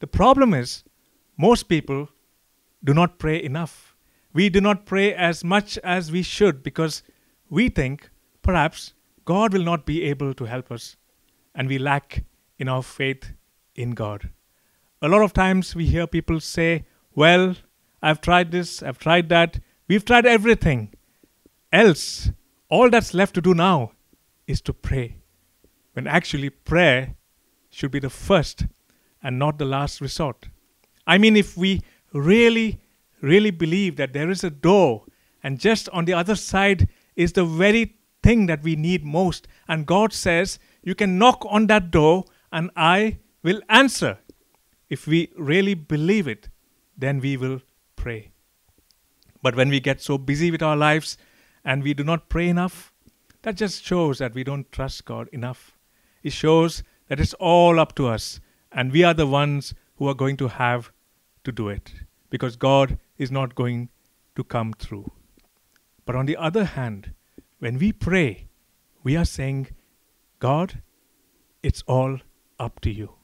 The 0.00 0.06
problem 0.06 0.54
is, 0.54 0.84
most 1.38 1.64
people 1.64 2.08
do 2.82 2.94
not 2.94 3.18
pray 3.18 3.42
enough. 3.42 3.96
We 4.32 4.48
do 4.48 4.60
not 4.60 4.86
pray 4.86 5.14
as 5.14 5.42
much 5.42 5.78
as 5.78 6.12
we 6.12 6.22
should 6.22 6.62
because 6.62 7.02
we 7.48 7.68
think 7.68 8.10
perhaps 8.42 8.92
God 9.24 9.52
will 9.52 9.64
not 9.64 9.86
be 9.86 10.02
able 10.04 10.34
to 10.34 10.44
help 10.44 10.70
us 10.70 10.96
and 11.54 11.68
we 11.68 11.78
lack 11.78 12.24
in 12.58 12.68
our 12.68 12.82
faith 12.82 13.32
in 13.74 13.92
God. 13.92 14.30
A 15.02 15.08
lot 15.08 15.22
of 15.22 15.32
times 15.32 15.74
we 15.74 15.86
hear 15.86 16.06
people 16.06 16.40
say, 16.40 16.86
Well, 17.14 17.56
I've 18.02 18.20
tried 18.20 18.50
this, 18.50 18.82
I've 18.82 18.98
tried 18.98 19.28
that, 19.30 19.58
we've 19.88 20.04
tried 20.04 20.26
everything. 20.26 20.92
Else, 21.72 22.30
all 22.68 22.90
that's 22.90 23.14
left 23.14 23.34
to 23.34 23.40
do 23.40 23.54
now 23.54 23.92
is 24.46 24.60
to 24.62 24.72
pray. 24.72 25.16
When 25.92 26.06
actually, 26.06 26.50
prayer 26.50 27.14
should 27.70 27.90
be 27.90 27.98
the 27.98 28.10
first 28.10 28.66
and 29.22 29.38
not 29.38 29.58
the 29.58 29.64
last 29.64 30.00
resort. 30.00 30.48
I 31.06 31.18
mean, 31.18 31.36
if 31.36 31.56
we 31.56 31.82
really, 32.12 32.80
really 33.20 33.50
believe 33.50 33.96
that 33.96 34.12
there 34.12 34.30
is 34.30 34.44
a 34.44 34.50
door 34.50 35.04
and 35.42 35.58
just 35.58 35.88
on 35.90 36.04
the 36.04 36.12
other 36.12 36.34
side 36.34 36.88
is 37.14 37.32
the 37.32 37.44
very 37.44 37.96
thing 38.22 38.46
that 38.46 38.62
we 38.62 38.76
need 38.76 39.04
most. 39.04 39.46
And 39.68 39.86
God 39.86 40.12
says, 40.12 40.58
You 40.82 40.94
can 40.94 41.18
knock 41.18 41.44
on 41.48 41.68
that 41.68 41.90
door 41.90 42.24
and 42.52 42.70
I 42.76 43.18
will 43.42 43.60
answer. 43.68 44.18
If 44.88 45.06
we 45.06 45.32
really 45.36 45.74
believe 45.74 46.28
it, 46.28 46.48
then 46.96 47.20
we 47.20 47.36
will 47.36 47.60
pray. 47.94 48.30
But 49.42 49.54
when 49.54 49.68
we 49.68 49.80
get 49.80 50.00
so 50.00 50.18
busy 50.18 50.50
with 50.50 50.62
our 50.62 50.76
lives 50.76 51.16
and 51.66 51.82
we 51.82 51.92
do 51.92 52.04
not 52.04 52.28
pray 52.28 52.48
enough, 52.48 52.92
that 53.42 53.56
just 53.56 53.84
shows 53.84 54.18
that 54.18 54.34
we 54.34 54.44
don't 54.44 54.70
trust 54.70 55.04
God 55.04 55.28
enough. 55.32 55.76
It 56.22 56.32
shows 56.32 56.84
that 57.08 57.18
it's 57.18 57.34
all 57.34 57.80
up 57.80 57.96
to 57.96 58.06
us 58.06 58.40
and 58.70 58.92
we 58.92 59.02
are 59.02 59.14
the 59.14 59.26
ones 59.26 59.74
who 59.96 60.06
are 60.08 60.14
going 60.14 60.36
to 60.36 60.48
have 60.48 60.92
to 61.42 61.50
do 61.50 61.68
it 61.68 61.92
because 62.30 62.56
God 62.56 62.98
is 63.18 63.32
not 63.32 63.56
going 63.56 63.88
to 64.36 64.44
come 64.44 64.74
through. 64.74 65.10
But 66.04 66.14
on 66.14 66.26
the 66.26 66.36
other 66.36 66.64
hand, 66.64 67.14
when 67.58 67.78
we 67.78 67.90
pray, 67.92 68.46
we 69.02 69.16
are 69.16 69.24
saying, 69.24 69.68
God, 70.38 70.82
it's 71.64 71.82
all 71.88 72.20
up 72.60 72.80
to 72.82 72.90
you. 72.92 73.14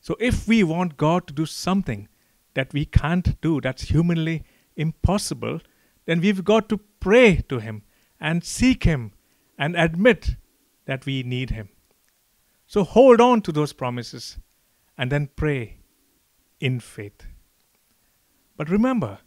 So 0.00 0.16
if 0.20 0.46
we 0.46 0.62
want 0.62 0.96
God 0.96 1.26
to 1.26 1.34
do 1.34 1.44
something 1.44 2.08
that 2.54 2.72
we 2.72 2.84
can't 2.84 3.40
do, 3.40 3.60
that's 3.60 3.82
humanly 3.82 4.44
impossible, 4.76 5.60
then 6.06 6.20
we've 6.20 6.44
got 6.44 6.68
to 6.68 6.80
pray 7.00 7.36
to 7.48 7.58
Him 7.58 7.82
and 8.20 8.44
seek 8.44 8.84
Him 8.84 9.12
and 9.58 9.76
admit 9.76 10.36
that 10.86 11.06
we 11.06 11.22
need 11.22 11.50
Him. 11.50 11.70
So 12.66 12.84
hold 12.84 13.20
on 13.20 13.42
to 13.42 13.52
those 13.52 13.72
promises 13.72 14.38
and 14.96 15.10
then 15.10 15.30
pray 15.34 15.78
in 16.60 16.78
faith. 16.78 17.26
But 18.56 18.68
remember 18.68 19.18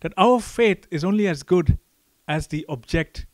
that 0.00 0.12
our 0.16 0.40
faith 0.40 0.86
is 0.90 1.02
only 1.02 1.26
as 1.26 1.42
good 1.42 1.78
as 2.28 2.48
the 2.48 2.64
object 2.68 3.26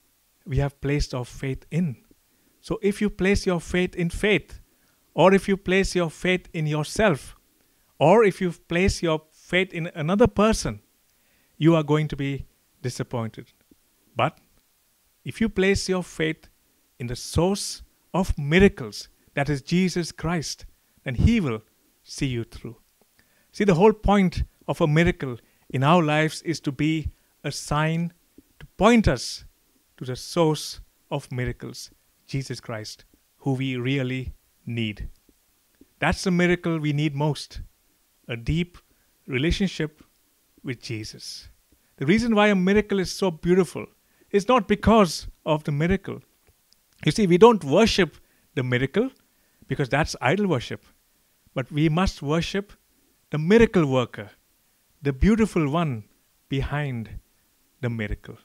we 0.47 0.59
have 0.59 0.81
placed 0.81 1.15
our 1.15 1.25
faith 1.25 1.65
in. 1.71 1.97
So 2.61 2.79
if 2.83 3.01
you 3.01 3.11
place 3.11 3.45
your 3.45 3.61
faith 3.61 3.97
in 3.97 4.11
faith, 4.11 4.61
or 5.15 5.35
if 5.35 5.49
you 5.49 5.57
place 5.57 5.95
your 5.95 6.11
faith 6.11 6.49
in 6.53 6.67
yourself, 6.67 7.37
or 7.99 8.25
if 8.25 8.41
you 8.41 8.53
place 8.53 9.03
your 9.03 9.23
faith 9.33 9.73
in 9.73 9.91
another 9.95 10.27
person, 10.27 10.81
you 11.59 11.75
are 11.75 11.83
going 11.83 12.09
to 12.09 12.17
be 12.17 12.47
disappointed. 12.81 13.53
But 14.17 14.39
if 15.25 15.41
you 15.41 15.49
place 15.49 15.89
your 15.89 16.03
faith 16.03 16.49
in 16.99 17.07
the 17.07 17.17
source 17.17 17.83
of 18.13 18.37
miracles, 18.39 19.09
that 19.35 19.49
is 19.49 19.63
Jesus 19.63 20.13
Christ, 20.13 20.67
then 21.05 21.15
He 21.15 21.41
will 21.41 21.63
see 22.03 22.27
you 22.27 22.45
through. 22.45 22.77
See, 23.53 23.65
the 23.65 23.75
whole 23.75 23.93
point 23.93 24.45
of 24.67 24.81
a 24.81 24.87
miracle 24.87 25.39
in 25.71 25.83
our 25.83 26.03
lives 26.03 26.43
is 26.43 26.61
to 26.61 26.73
be 26.73 27.09
a 27.45 27.51
sign 27.51 28.13
to 28.61 28.67
point 28.77 29.09
us 29.09 29.45
to 29.97 30.05
the 30.05 30.17
source 30.17 30.81
of 31.11 31.31
miracles, 31.31 31.91
Jesus 32.27 32.61
Christ, 32.61 33.05
who 33.39 33.55
we 33.55 33.77
really 33.77 34.35
need. 34.67 35.09
That's 35.99 36.25
the 36.25 36.31
miracle 36.31 36.79
we 36.79 36.93
need 36.93 37.15
most 37.15 37.61
a 38.29 38.37
deep 38.37 38.79
relationship 39.27 40.03
with 40.63 40.81
Jesus. 40.81 41.49
The 41.97 42.07
reason 42.07 42.35
why 42.35 42.49
a 42.49 42.55
miracle 42.55 42.99
is 42.99 43.11
so 43.11 43.31
beautiful 43.31 43.87
is 44.33 44.49
not 44.49 44.67
because 44.67 45.29
of 45.45 45.65
the 45.65 45.73
miracle. 45.73 46.21
You 47.05 47.13
see, 47.13 47.27
we 47.27 47.39
don't 47.39 47.63
worship 47.65 48.17
the 48.55 48.63
miracle 48.63 49.11
because 49.69 49.89
that's 49.89 50.17
idol 50.21 50.47
worship, 50.47 50.85
but 51.55 51.71
we 51.71 51.89
must 51.89 52.23
worship 52.23 52.73
the 53.31 53.39
miracle 53.39 53.87
worker, 53.87 54.31
the 55.03 55.13
beautiful 55.13 55.69
one 55.69 56.05
behind 56.49 57.11
the 57.81 57.91
miracle. 57.91 58.37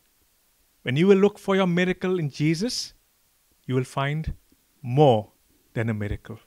When 0.83 0.95
you 0.95 1.07
will 1.07 1.17
look 1.17 1.37
for 1.37 1.55
your 1.55 1.67
miracle 1.67 2.19
in 2.19 2.29
Jesus, 2.29 2.93
you 3.65 3.75
will 3.75 3.83
find 3.83 4.33
more 4.81 5.31
than 5.73 5.89
a 5.89 5.93
miracle. 5.93 6.39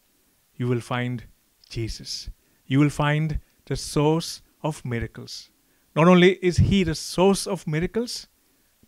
You 0.56 0.66
will 0.68 0.80
find 0.80 1.24
Jesus. 1.68 2.30
You 2.66 2.78
will 2.78 2.90
find 2.90 3.40
the 3.66 3.76
source 3.76 4.42
of 4.62 4.84
miracles. 4.84 5.50
Not 5.94 6.08
only 6.08 6.32
is 6.44 6.56
He 6.56 6.82
the 6.84 6.94
source 6.94 7.46
of 7.46 7.66
miracles, 7.66 8.28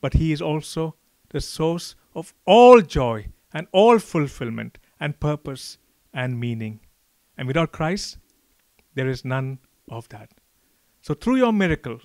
but 0.02 0.12
He 0.12 0.32
is 0.32 0.42
also 0.42 0.96
the 1.30 1.40
source 1.40 1.94
of 2.14 2.34
all 2.44 2.82
joy 2.82 3.28
and 3.54 3.66
all 3.72 3.98
fulfillment 3.98 4.76
and 5.00 5.18
purpose 5.18 5.78
and 6.12 6.38
meaning. 6.38 6.80
And 7.38 7.48
without 7.48 7.72
Christ, 7.72 8.18
there 8.94 9.08
is 9.08 9.24
none 9.24 9.58
of 9.88 10.10
that. 10.10 10.30
So, 11.00 11.14
through 11.14 11.36
your 11.36 11.52
miracle, 11.52 12.00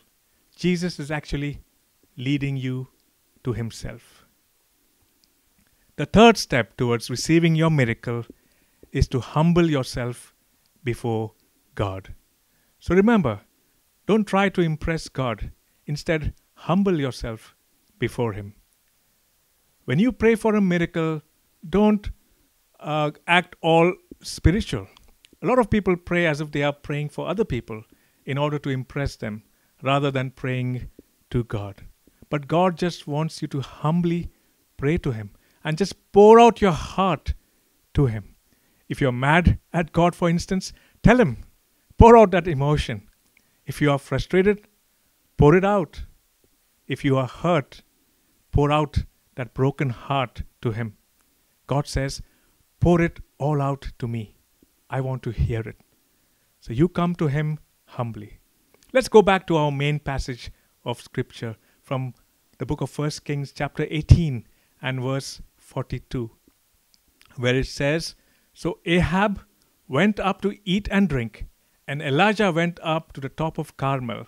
Jesus 0.56 0.98
is 1.00 1.12
actually 1.12 1.60
leading 2.16 2.56
you 2.56 2.88
to 3.44 3.52
Himself. 3.52 4.26
The 5.98 6.06
third 6.06 6.38
step 6.38 6.78
towards 6.78 7.10
receiving 7.10 7.56
your 7.56 7.72
miracle 7.72 8.26
is 8.92 9.08
to 9.10 9.20
humble 9.20 9.70
yourself 9.70 10.34
before 10.84 11.34
God. 11.76 12.14
So 12.80 12.96
remember, 12.96 13.42
don't 14.06 14.26
try 14.26 14.50
to 14.50 14.62
impress 14.62 15.10
God. 15.10 15.52
Instead, 15.86 16.34
humble 16.54 17.00
yourself 17.00 17.56
before 18.00 18.34
Him. 18.34 18.56
When 19.86 20.00
you 20.00 20.12
pray 20.12 20.36
for 20.36 20.56
a 20.56 20.62
miracle, 20.62 21.22
don't 21.68 22.10
uh, 22.80 23.12
act 23.28 23.56
all 23.62 23.94
spiritual. 24.22 24.88
A 25.42 25.48
lot 25.48 25.60
of 25.60 25.70
people 25.70 25.96
pray 25.96 26.26
as 26.26 26.42
if 26.42 26.52
they 26.52 26.64
are 26.64 26.74
praying 26.74 27.10
for 27.10 27.28
other 27.28 27.46
people 27.46 27.84
in 28.26 28.38
order 28.38 28.60
to 28.60 28.70
impress 28.70 29.16
them 29.16 29.44
rather 29.84 30.12
than 30.12 30.32
praying 30.32 30.90
to 31.30 31.44
God. 31.44 31.86
But 32.30 32.48
God 32.48 32.78
just 32.78 33.08
wants 33.08 33.42
you 33.42 33.48
to 33.50 33.62
humbly 33.62 34.32
pray 34.78 34.98
to 34.98 35.12
Him 35.12 35.32
and 35.64 35.78
just 35.78 36.12
pour 36.12 36.40
out 36.40 36.62
your 36.62 36.72
heart 36.72 37.34
to 37.94 38.08
Him. 38.08 38.36
If 38.90 39.02
you're 39.02 39.12
mad 39.12 39.60
at 39.74 39.92
God, 39.92 40.16
for 40.16 40.30
instance, 40.30 40.74
tell 41.04 41.20
Him, 41.20 41.44
pour 41.98 42.18
out 42.18 42.32
that 42.32 42.48
emotion. 42.48 43.08
If 43.66 43.82
you 43.82 43.92
are 43.92 44.00
frustrated, 44.00 44.68
pour 45.38 45.56
it 45.56 45.66
out. 45.66 46.04
If 46.88 47.04
you 47.04 47.18
are 47.18 47.28
hurt, 47.28 47.84
pour 48.52 48.72
out 48.72 49.04
that 49.36 49.54
broken 49.54 49.90
heart 49.90 50.44
to 50.62 50.72
Him. 50.72 50.98
God 51.68 51.88
says, 51.88 52.22
pour 52.80 53.02
it 53.02 53.20
all 53.38 53.62
out 53.62 53.92
to 54.00 54.08
me. 54.08 54.38
I 54.90 55.02
want 55.02 55.24
to 55.24 55.32
hear 55.32 55.62
it. 55.62 55.78
So 56.60 56.74
you 56.74 56.88
come 56.88 57.16
to 57.16 57.28
Him 57.28 57.60
humbly. 57.86 58.40
Let's 58.94 59.10
go 59.10 59.22
back 59.22 59.48
to 59.48 59.58
our 59.58 59.72
main 59.72 60.00
passage 60.00 60.52
of 60.86 61.02
Scripture 61.02 61.56
from 61.82 62.14
the 62.58 62.66
book 62.66 62.82
of 62.82 62.98
1 62.98 63.12
Kings, 63.24 63.52
chapter 63.52 63.86
18 63.90 64.48
and 64.82 65.02
verse 65.02 65.42
42, 65.58 66.32
where 67.36 67.56
it 67.56 67.68
says, 67.68 68.16
So 68.54 68.80
Ahab 68.86 69.42
went 69.88 70.20
up 70.20 70.42
to 70.42 70.58
eat 70.66 70.88
and 70.90 71.08
drink, 71.08 71.46
and 71.88 72.02
Elijah 72.02 72.52
went 72.52 72.80
up 72.82 73.14
to 73.14 73.22
the 73.22 73.30
top 73.30 73.58
of 73.58 73.78
Carmel. 73.78 74.28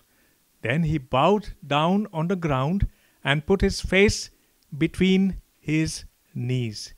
Then 0.62 0.84
he 0.84 0.98
bowed 0.98 1.54
down 1.66 2.08
on 2.14 2.28
the 2.28 2.36
ground 2.36 2.88
and 3.24 3.46
put 3.46 3.62
his 3.62 3.82
face 3.82 4.30
between 4.78 5.42
his 5.60 6.06
knees. 6.34 6.94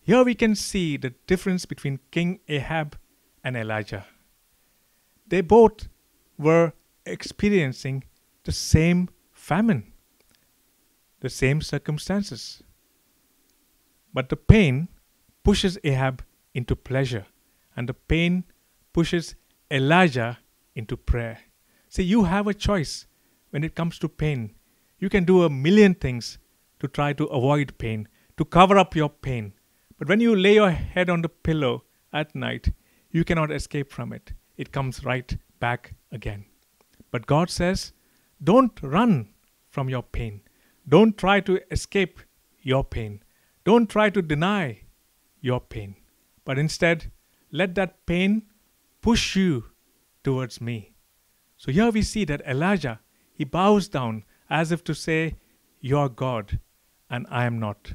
Here 0.00 0.24
we 0.24 0.34
can 0.34 0.54
see 0.54 0.96
the 0.96 1.14
difference 1.26 1.66
between 1.66 2.00
King 2.10 2.40
Ahab 2.48 2.96
and 3.44 3.56
Elijah. 3.56 4.06
They 5.26 5.40
both 5.40 5.88
were 6.38 6.72
experiencing 7.06 8.04
the 8.44 8.52
same 8.52 9.08
famine, 9.32 9.92
the 11.20 11.28
same 11.28 11.60
circumstances. 11.60 12.62
But 14.12 14.28
the 14.28 14.36
pain 14.36 14.88
pushes 15.44 15.78
Ahab 15.84 16.24
into 16.54 16.74
pleasure, 16.74 17.26
and 17.76 17.88
the 17.88 17.94
pain 17.94 18.44
pushes 18.92 19.34
Elijah 19.70 20.38
into 20.74 20.96
prayer. 20.96 21.38
See, 21.88 22.02
you 22.02 22.24
have 22.24 22.46
a 22.46 22.54
choice 22.54 23.06
when 23.50 23.62
it 23.62 23.74
comes 23.74 23.98
to 24.00 24.08
pain. 24.08 24.54
You 25.00 25.08
can 25.08 25.24
do 25.24 25.42
a 25.42 25.50
million 25.50 25.94
things 25.94 26.38
to 26.78 26.86
try 26.86 27.12
to 27.14 27.24
avoid 27.24 27.76
pain, 27.78 28.06
to 28.36 28.44
cover 28.44 28.78
up 28.78 28.94
your 28.94 29.08
pain. 29.08 29.54
But 29.98 30.08
when 30.08 30.20
you 30.20 30.36
lay 30.36 30.54
your 30.54 30.70
head 30.70 31.10
on 31.10 31.22
the 31.22 31.28
pillow 31.28 31.84
at 32.12 32.34
night, 32.34 32.72
you 33.10 33.24
cannot 33.24 33.50
escape 33.50 33.90
from 33.90 34.12
it. 34.12 34.34
It 34.56 34.72
comes 34.72 35.04
right 35.04 35.36
back 35.58 35.94
again. 36.12 36.44
But 37.10 37.26
God 37.26 37.50
says, 37.50 37.92
don't 38.44 38.78
run 38.82 39.30
from 39.70 39.88
your 39.88 40.02
pain. 40.02 40.42
Don't 40.88 41.16
try 41.16 41.40
to 41.40 41.60
escape 41.72 42.20
your 42.60 42.84
pain. 42.84 43.22
Don't 43.64 43.88
try 43.88 44.10
to 44.10 44.22
deny 44.22 44.82
your 45.40 45.60
pain, 45.60 45.96
but 46.44 46.58
instead 46.58 47.10
let 47.50 47.74
that 47.74 48.04
pain 48.06 48.42
push 49.00 49.36
you 49.36 49.64
towards 50.22 50.60
me. 50.60 50.92
So 51.56 51.72
here 51.72 51.90
we 51.90 52.02
see 52.02 52.24
that 52.26 52.42
Elijah, 52.46 53.00
he 53.32 53.44
bows 53.44 53.88
down 53.88 54.24
as 54.50 54.72
if 54.72 54.82
to 54.84 54.94
say, 54.94 55.36
You 55.80 55.98
are 55.98 56.08
God 56.08 56.58
and 57.08 57.26
I 57.30 57.44
am 57.44 57.58
not. 57.58 57.94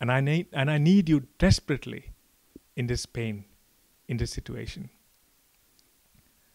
And 0.00 0.10
I 0.10 0.20
need, 0.20 0.46
and 0.52 0.70
I 0.70 0.78
need 0.78 1.08
you 1.08 1.26
desperately 1.38 2.10
in 2.74 2.86
this 2.86 3.06
pain, 3.06 3.44
in 4.08 4.16
this 4.16 4.32
situation. 4.32 4.90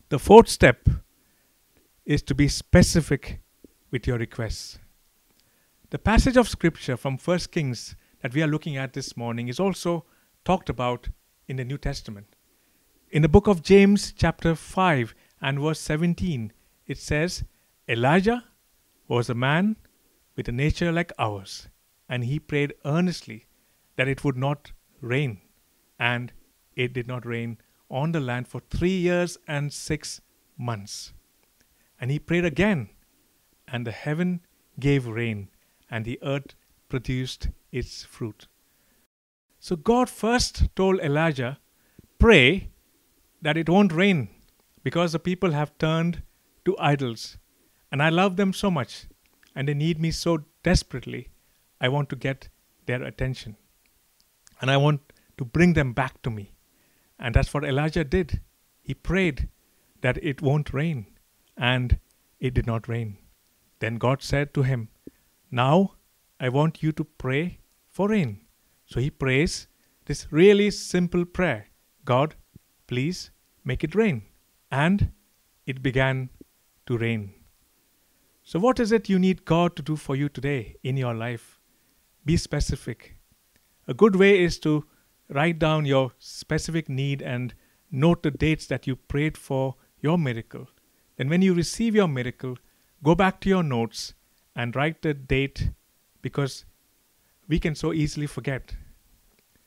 The 0.09 0.19
fourth 0.19 0.49
step 0.49 0.89
is 2.05 2.21
to 2.23 2.35
be 2.35 2.47
specific 2.47 3.39
with 3.91 4.07
your 4.07 4.17
requests. 4.17 4.79
The 5.89 5.99
passage 5.99 6.35
of 6.35 6.49
scripture 6.49 6.97
from 6.97 7.17
1 7.17 7.39
Kings 7.51 7.95
that 8.21 8.33
we 8.33 8.41
are 8.41 8.47
looking 8.47 8.75
at 8.75 8.93
this 8.93 9.15
morning 9.15 9.47
is 9.47 9.59
also 9.59 10.05
talked 10.43 10.69
about 10.69 11.09
in 11.47 11.55
the 11.57 11.65
New 11.65 11.77
Testament. 11.77 12.35
In 13.09 13.21
the 13.21 13.29
book 13.29 13.47
of 13.47 13.61
James, 13.61 14.11
chapter 14.11 14.55
5 14.55 15.15
and 15.41 15.59
verse 15.59 15.79
17, 15.79 16.51
it 16.87 16.97
says, 16.97 17.43
Elijah 17.87 18.43
was 19.07 19.29
a 19.29 19.35
man 19.35 19.77
with 20.35 20.47
a 20.47 20.51
nature 20.51 20.91
like 20.91 21.11
ours, 21.17 21.67
and 22.07 22.23
he 22.23 22.39
prayed 22.39 22.73
earnestly 22.85 23.45
that 23.95 24.07
it 24.07 24.23
would 24.23 24.37
not 24.37 24.71
rain. 25.01 25.41
And 25.99 26.31
it 26.75 26.93
did 26.93 27.07
not 27.07 27.25
rain 27.25 27.57
on 27.89 28.11
the 28.11 28.19
land 28.19 28.47
for 28.47 28.61
three 28.69 28.97
years 28.97 29.37
and 29.47 29.73
six 29.73 30.21
months. 30.57 31.13
And 31.99 32.11
he 32.11 32.19
prayed 32.19 32.45
again, 32.45 32.89
and 33.67 33.85
the 33.85 33.91
heaven 33.91 34.41
gave 34.79 35.07
rain, 35.07 35.49
and 35.89 36.05
the 36.05 36.19
earth 36.21 36.53
produced 36.89 37.49
its 37.71 38.03
fruit. 38.03 38.47
So 39.59 39.75
God 39.75 40.09
first 40.09 40.75
told 40.75 40.99
Elijah, 40.99 41.57
Pray 42.19 42.69
that 43.41 43.57
it 43.57 43.69
won't 43.69 43.93
rain 43.93 44.29
because 44.83 45.11
the 45.11 45.19
people 45.19 45.51
have 45.51 45.77
turned 45.77 46.23
to 46.65 46.77
idols. 46.77 47.37
And 47.91 48.03
I 48.03 48.09
love 48.09 48.35
them 48.35 48.53
so 48.53 48.69
much, 48.69 49.05
and 49.55 49.67
they 49.67 49.73
need 49.73 49.99
me 49.99 50.11
so 50.11 50.43
desperately. 50.63 51.29
I 51.79 51.89
want 51.89 52.09
to 52.09 52.15
get 52.15 52.49
their 52.85 53.03
attention. 53.03 53.55
And 54.59 54.71
I 54.71 54.77
want 54.77 55.01
to 55.37 55.45
bring 55.45 55.73
them 55.73 55.93
back 55.93 56.21
to 56.23 56.29
me. 56.29 56.53
And 57.19 57.33
that's 57.33 57.53
what 57.53 57.63
Elijah 57.63 58.03
did. 58.03 58.41
He 58.81 58.93
prayed 58.93 59.49
that 60.01 60.17
it 60.23 60.41
won't 60.41 60.73
rain, 60.73 61.07
and 61.55 61.99
it 62.39 62.53
did 62.53 62.67
not 62.67 62.87
rain. 62.87 63.17
Then 63.79 63.95
God 63.95 64.21
said 64.21 64.53
to 64.53 64.63
him, 64.63 64.89
Now 65.51 65.93
I 66.39 66.49
want 66.49 66.83
you 66.83 66.91
to 66.93 67.03
pray 67.03 67.59
for 67.89 68.09
rain. 68.09 68.41
So 68.85 68.99
he 68.99 69.09
prays 69.09 69.67
this 70.05 70.27
really 70.31 70.71
simple 70.71 71.25
prayer 71.25 71.67
God, 72.05 72.35
please 72.87 73.31
make 73.65 73.83
it 73.83 73.95
rain. 73.95 74.23
And 74.71 75.11
it 75.65 75.83
began 75.83 76.29
to 76.85 76.97
rain. 76.97 77.33
So, 78.47 78.59
what 78.59 78.79
is 78.79 78.93
it 78.93 79.09
you 79.09 79.19
need 79.19 79.43
God 79.43 79.75
to 79.75 79.81
do 79.81 79.97
for 79.97 80.15
you 80.15 80.29
today 80.29 80.77
in 80.81 80.95
your 80.95 81.13
life? 81.13 81.59
Be 82.23 82.37
specific. 82.37 83.17
A 83.89 83.93
good 83.93 84.15
way 84.15 84.41
is 84.41 84.57
to 84.59 84.85
write 85.27 85.59
down 85.59 85.83
your 85.83 86.13
specific 86.17 86.87
need 86.87 87.21
and 87.21 87.53
note 87.91 88.23
the 88.23 88.31
dates 88.31 88.65
that 88.67 88.87
you 88.87 88.95
prayed 88.95 89.37
for 89.37 89.75
your 89.99 90.17
miracle. 90.17 90.69
Then, 91.17 91.27
when 91.27 91.41
you 91.41 91.53
receive 91.53 91.93
your 91.93 92.07
miracle, 92.07 92.57
go 93.03 93.15
back 93.15 93.41
to 93.41 93.49
your 93.49 93.63
notes 93.63 94.13
and 94.55 94.77
write 94.77 95.01
the 95.01 95.13
date 95.13 95.71
because 96.21 96.63
we 97.49 97.59
can 97.59 97.75
so 97.75 97.91
easily 97.91 98.27
forget. 98.27 98.73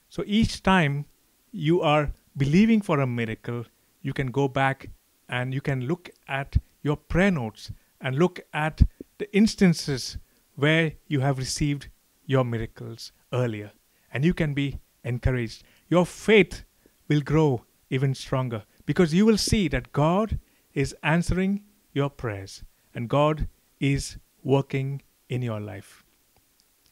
So 0.08 0.24
each 0.26 0.62
time 0.62 1.04
you 1.52 1.82
are 1.82 2.14
believing 2.34 2.80
for 2.80 3.00
a 3.00 3.06
miracle, 3.06 3.66
you 4.00 4.14
can 4.14 4.28
go 4.28 4.48
back 4.48 4.88
and 5.28 5.52
you 5.52 5.60
can 5.60 5.82
look 5.82 6.08
at 6.26 6.56
your 6.82 6.96
prayer 6.96 7.30
notes 7.30 7.72
and 8.00 8.16
look 8.16 8.40
at 8.52 8.82
the 9.18 9.34
instances 9.34 10.18
where 10.54 10.92
you 11.06 11.20
have 11.20 11.38
received 11.38 11.88
your 12.26 12.44
miracles 12.44 13.12
earlier. 13.32 13.72
And 14.12 14.24
you 14.24 14.34
can 14.34 14.54
be 14.54 14.80
encouraged. 15.04 15.62
Your 15.88 16.06
faith 16.06 16.64
will 17.08 17.20
grow 17.20 17.64
even 17.90 18.14
stronger 18.14 18.64
because 18.86 19.14
you 19.14 19.26
will 19.26 19.38
see 19.38 19.68
that 19.68 19.92
God 19.92 20.38
is 20.74 20.94
answering 21.02 21.64
your 21.92 22.10
prayers 22.10 22.64
and 22.94 23.08
God 23.08 23.48
is 23.78 24.18
working 24.42 25.02
in 25.28 25.42
your 25.42 25.60
life. 25.60 26.04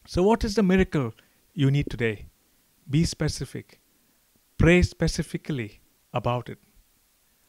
So, 0.07 0.23
what 0.23 0.45
is 0.45 0.55
the 0.55 0.63
miracle 0.63 1.13
you 1.59 1.73
need 1.73 1.91
today. 1.91 2.27
Be 2.89 3.05
specific. 3.05 3.81
Pray 4.59 4.81
specifically 4.83 5.81
about 6.15 6.49
it. 6.49 6.59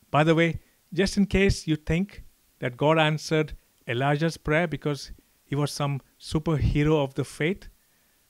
By 0.10 0.24
the 0.24 0.34
way, 0.34 0.62
just 0.92 1.16
in 1.16 1.28
case 1.28 1.68
you 1.68 1.76
think 1.76 2.24
that 2.60 2.78
God 2.78 3.00
answered 3.00 3.54
Elijah's 3.88 4.38
prayer 4.38 4.68
because 4.68 5.12
he 5.44 5.56
was 5.56 5.72
some 5.72 6.02
superhero 6.20 7.04
of 7.04 7.16
the 7.16 7.24
faith, 7.24 7.68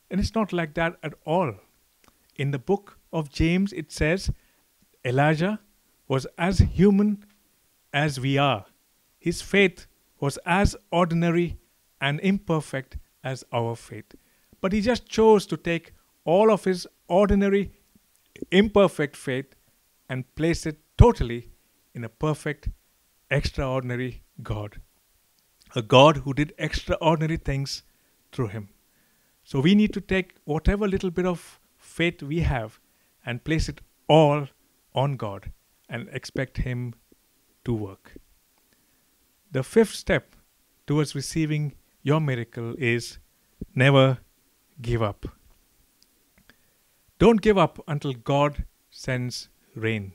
and 0.10 0.20
it's 0.20 0.36
not 0.36 0.54
like 0.54 0.74
that 0.76 0.98
at 1.04 1.14
all. 1.26 1.54
In 2.36 2.52
the 2.52 2.60
book 2.60 2.98
of 3.12 3.30
James, 3.30 3.74
it 3.74 3.92
says 3.92 4.32
Elijah 5.04 5.60
was 6.08 6.26
as 6.38 6.60
human 6.60 7.26
as 7.94 8.20
we 8.20 8.38
are. 8.38 8.66
His 9.20 9.42
faith 9.42 9.88
was 10.20 10.38
as 10.46 10.76
ordinary 10.92 11.58
and 12.00 12.20
imperfect 12.22 12.98
as 13.24 13.44
our 13.52 13.76
faith. 13.76 14.16
But 14.62 14.74
he 14.74 14.82
just 14.82 15.08
chose 15.08 15.46
to 15.48 15.58
take 15.58 15.94
all 16.24 16.52
of 16.52 16.64
his 16.64 16.88
ordinary, 17.08 17.72
imperfect 18.52 19.16
faith 19.16 19.56
and 20.10 20.34
place 20.36 20.66
it 20.66 20.80
totally 20.98 21.52
in 21.94 22.04
a 22.04 22.10
perfect, 22.10 22.70
extraordinary 23.30 24.24
God. 24.44 24.82
A 25.76 25.82
God 25.82 26.18
who 26.18 26.34
did 26.34 26.54
extraordinary 26.58 27.38
things 27.38 27.84
through 28.32 28.48
him. 28.48 28.70
So 29.44 29.60
we 29.60 29.76
need 29.76 29.94
to 29.94 30.02
take 30.02 30.36
whatever 30.46 30.88
little 30.88 31.12
bit 31.12 31.26
of 31.26 31.60
faith 31.78 32.22
we 32.22 32.42
have 32.42 32.80
and 33.26 33.44
place 33.44 33.70
it 33.70 33.82
all 34.08 34.48
on 34.94 35.16
God 35.16 35.52
and 35.88 36.08
expect 36.12 36.58
Him 36.58 36.94
to 37.66 37.74
work. 37.74 38.14
The 39.52 39.64
fifth 39.64 39.96
step 39.96 40.36
towards 40.86 41.16
receiving 41.16 41.74
your 42.04 42.20
miracle 42.20 42.76
is 42.78 43.18
never 43.74 44.20
give 44.82 45.02
up. 45.02 45.26
Don't 47.18 47.42
give 47.42 47.58
up 47.58 47.84
until 47.88 48.14
God 48.14 48.66
sends 48.90 49.50
rain. 49.76 50.14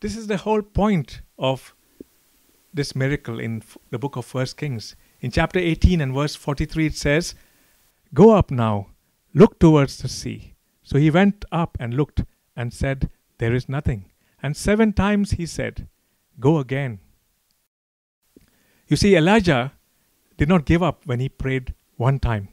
This 0.00 0.16
is 0.16 0.26
the 0.26 0.38
whole 0.38 0.62
point 0.62 1.20
of 1.38 1.73
this 2.74 2.96
miracle 2.96 3.38
in 3.38 3.62
the 3.90 3.98
book 3.98 4.16
of 4.16 4.26
First 4.26 4.56
Kings. 4.56 4.96
In 5.20 5.30
chapter 5.30 5.58
18 5.58 6.00
and 6.00 6.12
verse 6.12 6.34
43, 6.34 6.86
it 6.86 6.96
says, 6.96 7.34
Go 8.12 8.32
up 8.32 8.50
now, 8.50 8.88
look 9.32 9.58
towards 9.60 9.98
the 9.98 10.08
sea. 10.08 10.54
So 10.82 10.98
he 10.98 11.10
went 11.10 11.44
up 11.52 11.76
and 11.80 11.94
looked 11.94 12.24
and 12.56 12.72
said, 12.72 13.10
There 13.38 13.54
is 13.54 13.68
nothing. 13.68 14.10
And 14.42 14.56
seven 14.56 14.92
times 14.92 15.32
he 15.32 15.46
said, 15.46 15.88
Go 16.40 16.58
again. 16.58 16.98
You 18.88 18.96
see, 18.96 19.16
Elijah 19.16 19.72
did 20.36 20.48
not 20.48 20.66
give 20.66 20.82
up 20.82 21.06
when 21.06 21.20
he 21.20 21.28
prayed 21.28 21.74
one 21.96 22.18
time. 22.18 22.48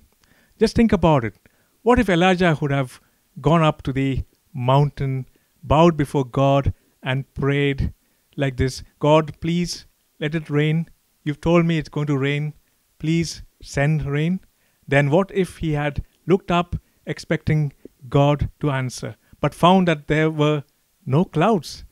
Just 0.59 0.75
think 0.75 0.93
about 0.93 1.25
it. 1.25 1.35
What 1.81 1.99
if 1.99 2.09
Elijah 2.09 2.57
would 2.61 2.71
have 2.71 3.01
gone 3.41 3.63
up 3.63 3.81
to 3.83 3.91
the 3.91 4.23
mountain, 4.53 5.25
bowed 5.63 5.97
before 5.97 6.25
God, 6.25 6.73
and 7.01 7.31
prayed 7.33 7.93
like 8.37 8.57
this 8.57 8.83
God, 8.99 9.39
please 9.41 9.85
let 10.21 10.35
it 10.35 10.49
rain. 10.49 10.87
You've 11.23 11.41
told 11.41 11.65
me 11.65 11.77
it's 11.77 11.89
going 11.89 12.07
to 12.07 12.17
rain. 12.17 12.53
Please 12.99 13.43
send 13.61 14.05
rain. 14.05 14.39
Then 14.87 15.09
what 15.09 15.31
if 15.33 15.57
he 15.57 15.73
had 15.73 16.05
looked 16.25 16.51
up 16.51 16.75
expecting 17.05 17.73
God 18.07 18.49
to 18.59 18.71
answer, 18.71 19.15
but 19.41 19.53
found 19.53 19.87
that 19.87 20.07
there 20.07 20.29
were 20.29 20.63
no 21.05 21.25
clouds? 21.25 21.83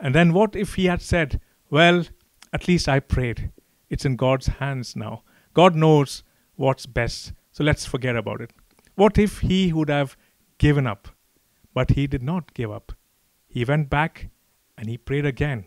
And 0.00 0.14
then 0.14 0.32
what 0.32 0.56
if 0.56 0.74
he 0.74 0.86
had 0.86 1.02
said, 1.02 1.40
Well, 1.68 2.04
at 2.52 2.68
least 2.68 2.88
I 2.88 3.00
prayed. 3.00 3.50
It's 3.90 4.04
in 4.04 4.16
God's 4.16 4.46
hands 4.46 4.96
now. 4.96 5.22
God 5.54 5.74
knows 5.74 6.22
what's 6.54 6.86
best, 6.86 7.32
so 7.50 7.64
let's 7.64 7.84
forget 7.84 8.16
about 8.16 8.40
it. 8.40 8.52
What 8.94 9.18
if 9.18 9.40
he 9.40 9.72
would 9.72 9.90
have 9.90 10.16
given 10.58 10.86
up? 10.86 11.08
But 11.74 11.90
he 11.90 12.06
did 12.06 12.22
not 12.22 12.54
give 12.54 12.70
up. 12.70 12.92
He 13.48 13.64
went 13.64 13.90
back 13.90 14.30
and 14.76 14.88
he 14.88 14.96
prayed 14.98 15.26
again. 15.26 15.64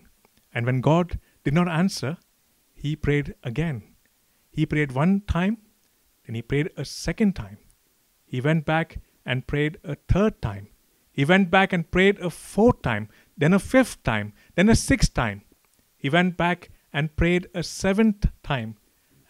And 0.53 0.65
when 0.65 0.81
God 0.81 1.19
did 1.45 1.53
not 1.53 1.69
answer, 1.69 2.17
he 2.73 2.95
prayed 2.95 3.35
again. 3.43 3.83
He 4.51 4.65
prayed 4.65 4.91
one 4.91 5.21
time, 5.21 5.59
then 6.25 6.35
he 6.35 6.41
prayed 6.41 6.71
a 6.75 6.83
second 6.83 7.35
time. 7.35 7.59
He 8.25 8.41
went 8.41 8.65
back 8.65 8.99
and 9.25 9.47
prayed 9.47 9.77
a 9.83 9.95
third 10.09 10.41
time. 10.41 10.67
He 11.11 11.23
went 11.23 11.49
back 11.49 11.71
and 11.71 11.89
prayed 11.89 12.19
a 12.19 12.29
fourth 12.29 12.81
time, 12.81 13.09
then 13.37 13.53
a 13.53 13.59
fifth 13.59 14.03
time, 14.03 14.33
then 14.55 14.69
a 14.69 14.75
sixth 14.75 15.13
time. 15.13 15.43
He 15.97 16.09
went 16.09 16.35
back 16.35 16.71
and 16.91 17.15
prayed 17.15 17.47
a 17.53 17.63
seventh 17.63 18.27
time, 18.43 18.77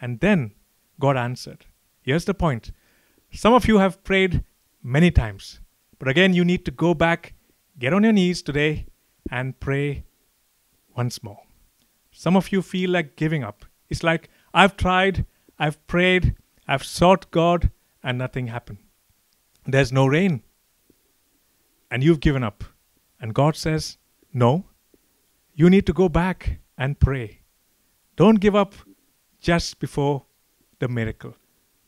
and 0.00 0.20
then 0.20 0.52
God 0.98 1.16
answered. 1.16 1.66
Here's 2.00 2.24
the 2.24 2.34
point 2.34 2.72
some 3.30 3.52
of 3.52 3.68
you 3.68 3.78
have 3.78 4.02
prayed 4.04 4.42
many 4.82 5.10
times, 5.10 5.60
but 5.98 6.08
again, 6.08 6.32
you 6.32 6.44
need 6.44 6.64
to 6.64 6.70
go 6.70 6.94
back, 6.94 7.34
get 7.78 7.92
on 7.92 8.04
your 8.04 8.12
knees 8.12 8.40
today, 8.40 8.86
and 9.30 9.58
pray 9.60 10.04
once 10.96 11.22
more. 11.22 11.45
Some 12.18 12.34
of 12.34 12.50
you 12.50 12.62
feel 12.62 12.88
like 12.88 13.14
giving 13.14 13.44
up. 13.44 13.66
It's 13.90 14.02
like, 14.02 14.30
I've 14.54 14.78
tried, 14.78 15.26
I've 15.58 15.86
prayed, 15.86 16.34
I've 16.66 16.82
sought 16.82 17.30
God, 17.30 17.70
and 18.02 18.16
nothing 18.16 18.46
happened. 18.46 18.78
There's 19.66 19.92
no 19.92 20.06
rain. 20.06 20.42
And 21.90 22.02
you've 22.02 22.20
given 22.20 22.42
up. 22.42 22.64
And 23.20 23.34
God 23.34 23.54
says, 23.54 23.98
No, 24.32 24.64
you 25.52 25.68
need 25.68 25.84
to 25.88 25.92
go 25.92 26.08
back 26.08 26.60
and 26.78 26.98
pray. 26.98 27.42
Don't 28.16 28.40
give 28.40 28.56
up 28.56 28.74
just 29.38 29.78
before 29.78 30.24
the 30.78 30.88
miracle. 30.88 31.34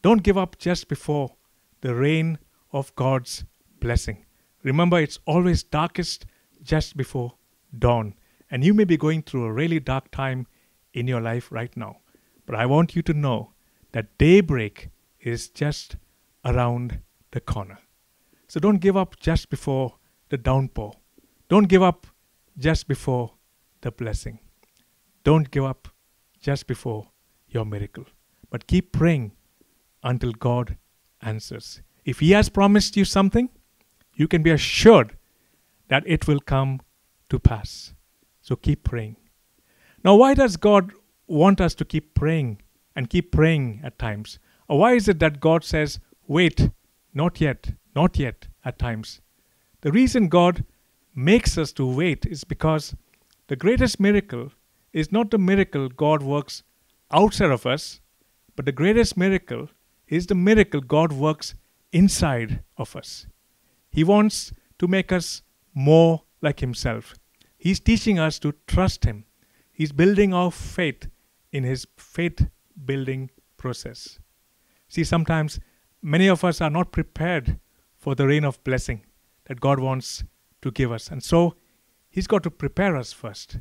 Don't 0.02 0.22
give 0.22 0.36
up 0.36 0.58
just 0.58 0.88
before 0.88 1.36
the 1.80 1.94
rain 1.94 2.38
of 2.70 2.94
God's 2.96 3.44
blessing. 3.80 4.26
Remember, 4.62 5.00
it's 5.00 5.20
always 5.24 5.62
darkest 5.62 6.26
just 6.62 6.98
before 6.98 7.32
dawn. 7.78 8.12
And 8.50 8.64
you 8.64 8.74
may 8.74 8.84
be 8.84 8.96
going 8.96 9.22
through 9.22 9.44
a 9.44 9.52
really 9.52 9.80
dark 9.80 10.10
time 10.10 10.46
in 10.92 11.06
your 11.06 11.20
life 11.20 11.52
right 11.52 11.76
now. 11.76 11.98
But 12.46 12.54
I 12.54 12.66
want 12.66 12.96
you 12.96 13.02
to 13.02 13.12
know 13.12 13.52
that 13.92 14.16
daybreak 14.18 14.88
is 15.20 15.48
just 15.48 15.96
around 16.44 17.00
the 17.32 17.40
corner. 17.40 17.78
So 18.48 18.58
don't 18.60 18.78
give 18.78 18.96
up 18.96 19.18
just 19.20 19.50
before 19.50 19.96
the 20.30 20.38
downpour. 20.38 20.94
Don't 21.48 21.68
give 21.68 21.82
up 21.82 22.06
just 22.56 22.88
before 22.88 23.34
the 23.82 23.90
blessing. 23.90 24.38
Don't 25.24 25.50
give 25.50 25.64
up 25.64 25.88
just 26.40 26.66
before 26.66 27.10
your 27.48 27.64
miracle. 27.64 28.04
But 28.50 28.66
keep 28.66 28.92
praying 28.92 29.32
until 30.02 30.32
God 30.32 30.76
answers. 31.20 31.82
If 32.04 32.20
He 32.20 32.30
has 32.30 32.48
promised 32.48 32.96
you 32.96 33.04
something, 33.04 33.50
you 34.14 34.26
can 34.26 34.42
be 34.42 34.50
assured 34.50 35.16
that 35.88 36.02
it 36.06 36.26
will 36.26 36.40
come 36.40 36.80
to 37.28 37.38
pass. 37.38 37.92
So 38.48 38.56
keep 38.56 38.82
praying. 38.82 39.16
Now, 40.02 40.14
why 40.14 40.32
does 40.32 40.56
God 40.56 40.92
want 41.26 41.60
us 41.60 41.74
to 41.74 41.84
keep 41.84 42.14
praying 42.14 42.62
and 42.96 43.10
keep 43.10 43.30
praying 43.30 43.82
at 43.84 43.98
times? 43.98 44.38
Or 44.68 44.78
why 44.78 44.94
is 44.94 45.06
it 45.06 45.18
that 45.18 45.38
God 45.38 45.64
says, 45.64 46.00
wait, 46.26 46.70
not 47.12 47.42
yet, 47.42 47.72
not 47.94 48.18
yet 48.18 48.48
at 48.64 48.78
times? 48.78 49.20
The 49.82 49.92
reason 49.92 50.28
God 50.28 50.64
makes 51.14 51.58
us 51.58 51.72
to 51.72 51.84
wait 51.84 52.24
is 52.24 52.44
because 52.44 52.96
the 53.48 53.56
greatest 53.56 54.00
miracle 54.00 54.52
is 54.94 55.12
not 55.12 55.30
the 55.30 55.36
miracle 55.36 55.90
God 55.90 56.22
works 56.22 56.62
outside 57.10 57.50
of 57.50 57.66
us, 57.66 58.00
but 58.56 58.64
the 58.64 58.72
greatest 58.72 59.14
miracle 59.14 59.68
is 60.06 60.26
the 60.26 60.34
miracle 60.34 60.80
God 60.80 61.12
works 61.12 61.52
inside 61.92 62.62
of 62.78 62.96
us. 62.96 63.26
He 63.90 64.04
wants 64.04 64.54
to 64.78 64.88
make 64.88 65.12
us 65.12 65.42
more 65.74 66.22
like 66.40 66.60
Himself. 66.60 67.14
He's 67.58 67.80
teaching 67.80 68.18
us 68.18 68.38
to 68.38 68.54
trust 68.66 69.04
Him. 69.04 69.24
He's 69.72 69.92
building 69.92 70.32
our 70.32 70.50
faith 70.50 71.08
in 71.52 71.64
His 71.64 71.86
faith 71.96 72.46
building 72.84 73.30
process. 73.56 74.20
See, 74.88 75.04
sometimes 75.04 75.58
many 76.00 76.28
of 76.28 76.44
us 76.44 76.60
are 76.60 76.70
not 76.70 76.92
prepared 76.92 77.58
for 77.96 78.14
the 78.14 78.26
rain 78.26 78.44
of 78.44 78.62
blessing 78.62 79.04
that 79.46 79.60
God 79.60 79.80
wants 79.80 80.22
to 80.62 80.70
give 80.70 80.92
us. 80.92 81.08
And 81.08 81.22
so 81.22 81.56
He's 82.08 82.28
got 82.28 82.42
to 82.44 82.50
prepare 82.50 82.96
us 82.96 83.12
first. 83.12 83.58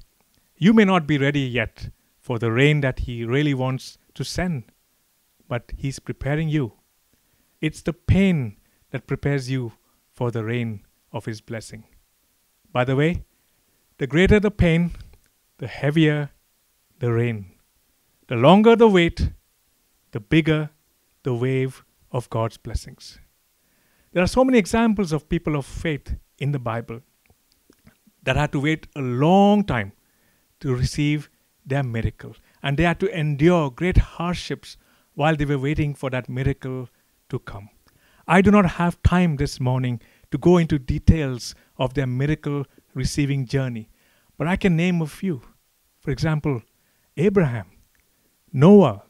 You 0.55 0.73
may 0.73 0.85
not 0.85 1.07
be 1.07 1.17
ready 1.17 1.41
yet 1.41 1.89
for 2.19 2.39
the 2.39 2.51
rain 2.51 2.81
that 2.81 2.99
He 2.99 3.25
really 3.25 3.53
wants 3.53 3.97
to 4.13 4.23
send, 4.23 4.71
but 5.47 5.71
He's 5.75 5.99
preparing 5.99 6.49
you. 6.49 6.73
It's 7.61 7.81
the 7.81 7.93
pain 7.93 8.57
that 8.91 9.07
prepares 9.07 9.49
you 9.49 9.73
for 10.13 10.29
the 10.29 10.43
rain 10.43 10.85
of 11.11 11.25
His 11.25 11.41
blessing. 11.41 11.85
By 12.71 12.83
the 12.83 12.95
way, 12.95 13.23
the 13.99 14.07
greater 14.07 14.39
the 14.39 14.51
pain, 14.51 14.91
the 15.57 15.67
heavier 15.67 16.29
the 16.99 17.11
rain. 17.11 17.53
The 18.27 18.35
longer 18.35 18.75
the 18.75 18.87
wait, 18.87 19.31
the 20.11 20.19
bigger 20.19 20.69
the 21.23 21.33
wave 21.33 21.83
of 22.11 22.29
God's 22.29 22.57
blessings. 22.57 23.19
There 24.13 24.23
are 24.23 24.27
so 24.27 24.43
many 24.43 24.57
examples 24.57 25.11
of 25.11 25.29
people 25.29 25.55
of 25.55 25.65
faith 25.65 26.15
in 26.37 26.51
the 26.51 26.59
Bible 26.59 27.01
that 28.23 28.35
had 28.35 28.51
to 28.51 28.59
wait 28.59 28.87
a 28.95 29.01
long 29.01 29.63
time 29.63 29.93
to 30.59 30.75
receive 30.75 31.29
their 31.65 31.83
miracle. 31.83 32.35
And 32.61 32.77
they 32.77 32.83
had 32.83 32.99
to 32.99 33.17
endure 33.17 33.69
great 33.69 33.97
hardships 33.97 34.77
while 35.13 35.35
they 35.35 35.45
were 35.45 35.57
waiting 35.57 35.93
for 35.93 36.09
that 36.09 36.29
miracle 36.29 36.89
to 37.29 37.39
come. 37.39 37.69
I 38.27 38.41
do 38.41 38.51
not 38.51 38.71
have 38.71 39.01
time 39.03 39.37
this 39.37 39.59
morning 39.59 40.01
to 40.31 40.37
go 40.37 40.57
into 40.57 40.77
details 40.77 41.55
of 41.77 41.93
their 41.93 42.07
miracle 42.07 42.65
receiving 42.97 43.45
journey, 43.45 43.89
but 44.37 44.47
I 44.47 44.55
can 44.55 44.75
name 44.75 45.01
a 45.01 45.07
few. 45.07 45.41
For 45.99 46.11
example, 46.11 46.61
Abraham, 47.15 47.67
Noah, 48.51 49.03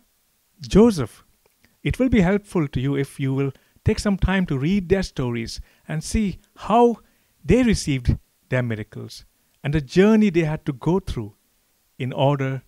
Joseph. 0.62 1.23
It 1.84 2.00
will 2.00 2.10
be 2.10 2.21
helpful 2.21 2.67
to 2.67 2.80
you 2.80 2.95
if 2.95 3.19
you 3.19 3.34
will 3.34 3.52
take 3.86 4.00
some 4.00 4.17
time 4.17 4.45
to 4.47 4.58
read 4.58 4.89
their 4.89 5.04
stories 5.04 5.62
and 5.88 6.04
see 6.04 6.39
how 6.58 6.97
they 7.43 7.63
received 7.63 8.17
their 8.50 8.63
miracles 8.63 9.26
and 9.63 9.73
the 9.73 9.82
journey 9.82 10.30
they 10.30 10.43
had 10.43 10.65
to 10.65 10.73
go 10.73 11.00
through 11.00 11.36
in 11.97 12.12
order 12.13 12.63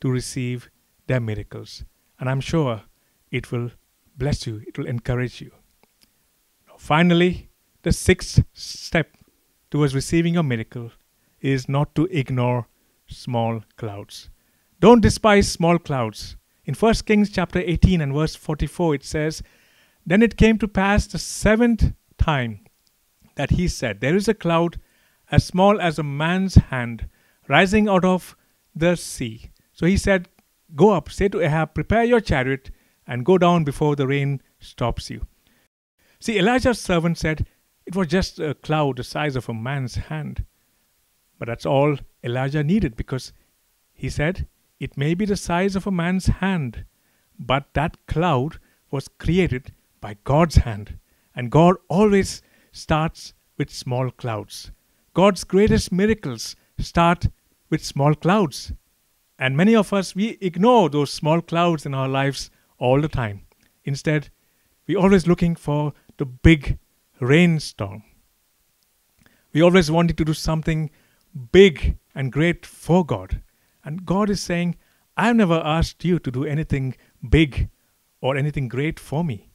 to 0.00 0.10
receive 0.10 0.70
their 1.06 1.20
miracles. 1.20 1.84
And 2.18 2.28
I'm 2.28 2.40
sure 2.40 2.82
it 3.30 3.50
will 3.50 3.70
bless 4.16 4.46
you, 4.46 4.62
it 4.66 4.78
will 4.78 4.86
encourage 4.86 5.40
you. 5.40 5.50
Finally, 6.78 7.50
the 7.82 7.92
sixth 7.92 8.42
step 8.52 9.16
towards 9.70 9.94
receiving 9.94 10.36
a 10.36 10.42
miracle 10.42 10.90
is 11.40 11.68
not 11.68 11.94
to 11.94 12.06
ignore 12.06 12.66
small 13.06 13.62
clouds. 13.76 14.30
Don't 14.80 15.00
despise 15.00 15.50
small 15.50 15.78
clouds. 15.78 16.36
In 16.64 16.74
1 16.74 16.94
Kings 17.06 17.30
chapter 17.30 17.58
18 17.58 18.00
and 18.00 18.14
verse 18.14 18.34
44 18.34 18.96
it 18.96 19.04
says, 19.04 19.42
Then 20.06 20.22
it 20.22 20.36
came 20.36 20.58
to 20.58 20.68
pass 20.68 21.06
the 21.06 21.18
seventh 21.18 21.92
time 22.18 22.60
that 23.36 23.50
he 23.50 23.68
said, 23.68 24.00
There 24.00 24.16
is 24.16 24.28
a 24.28 24.34
cloud 24.34 24.80
as 25.30 25.44
small 25.44 25.80
as 25.80 25.98
a 25.98 26.02
man's 26.02 26.56
hand 26.56 27.08
rising 27.48 27.88
out 27.88 28.04
of 28.04 28.36
the 28.74 28.96
sea. 28.96 29.50
So 29.72 29.86
he 29.86 29.96
said, 29.96 30.28
Go 30.76 30.90
up, 30.90 31.10
say 31.10 31.28
to 31.28 31.40
Ahab, 31.40 31.74
prepare 31.74 32.04
your 32.04 32.20
chariot 32.20 32.70
and 33.06 33.24
go 33.24 33.38
down 33.38 33.64
before 33.64 33.96
the 33.96 34.06
rain 34.06 34.40
stops 34.60 35.10
you. 35.10 35.26
See, 36.20 36.38
Elijah's 36.38 36.78
servant 36.78 37.18
said 37.18 37.46
it 37.86 37.96
was 37.96 38.06
just 38.06 38.38
a 38.38 38.54
cloud 38.54 38.96
the 38.96 39.04
size 39.04 39.36
of 39.36 39.48
a 39.48 39.54
man's 39.54 39.96
hand. 39.96 40.44
But 41.38 41.48
that's 41.48 41.66
all 41.66 41.96
Elijah 42.22 42.62
needed 42.62 42.96
because 42.96 43.32
he 43.92 44.08
said, 44.08 44.46
It 44.78 44.96
may 44.96 45.14
be 45.14 45.24
the 45.24 45.36
size 45.36 45.76
of 45.76 45.86
a 45.86 45.90
man's 45.90 46.26
hand, 46.26 46.84
but 47.38 47.72
that 47.74 48.06
cloud 48.06 48.58
was 48.90 49.08
created 49.08 49.72
by 50.00 50.16
God's 50.24 50.56
hand. 50.56 50.98
And 51.34 51.50
God 51.50 51.76
always 51.88 52.42
starts 52.72 53.34
with 53.56 53.70
small 53.70 54.10
clouds. 54.10 54.72
God's 55.14 55.44
greatest 55.44 55.92
miracles 55.92 56.56
start 56.78 57.26
with 57.68 57.84
small 57.84 58.14
clouds. 58.14 58.72
And 59.38 59.56
many 59.56 59.74
of 59.74 59.92
us, 59.92 60.14
we 60.14 60.38
ignore 60.40 60.90
those 60.90 61.12
small 61.12 61.40
clouds 61.40 61.86
in 61.86 61.94
our 61.94 62.08
lives 62.08 62.50
all 62.78 63.00
the 63.00 63.08
time. 63.08 63.42
Instead, 63.84 64.30
we're 64.86 64.98
always 64.98 65.26
looking 65.26 65.56
for 65.56 65.92
the 66.18 66.26
big 66.26 66.78
rainstorm. 67.20 68.02
We 69.52 69.62
always 69.62 69.90
wanted 69.90 70.16
to 70.18 70.24
do 70.24 70.34
something 70.34 70.90
big 71.52 71.96
and 72.14 72.32
great 72.32 72.66
for 72.66 73.04
God. 73.04 73.42
And 73.84 74.04
God 74.04 74.30
is 74.30 74.42
saying, 74.42 74.76
I've 75.16 75.36
never 75.36 75.60
asked 75.64 76.04
you 76.04 76.18
to 76.18 76.30
do 76.30 76.44
anything 76.44 76.96
big 77.28 77.68
or 78.20 78.36
anything 78.36 78.68
great 78.68 78.98
for 78.98 79.24
me. 79.24 79.50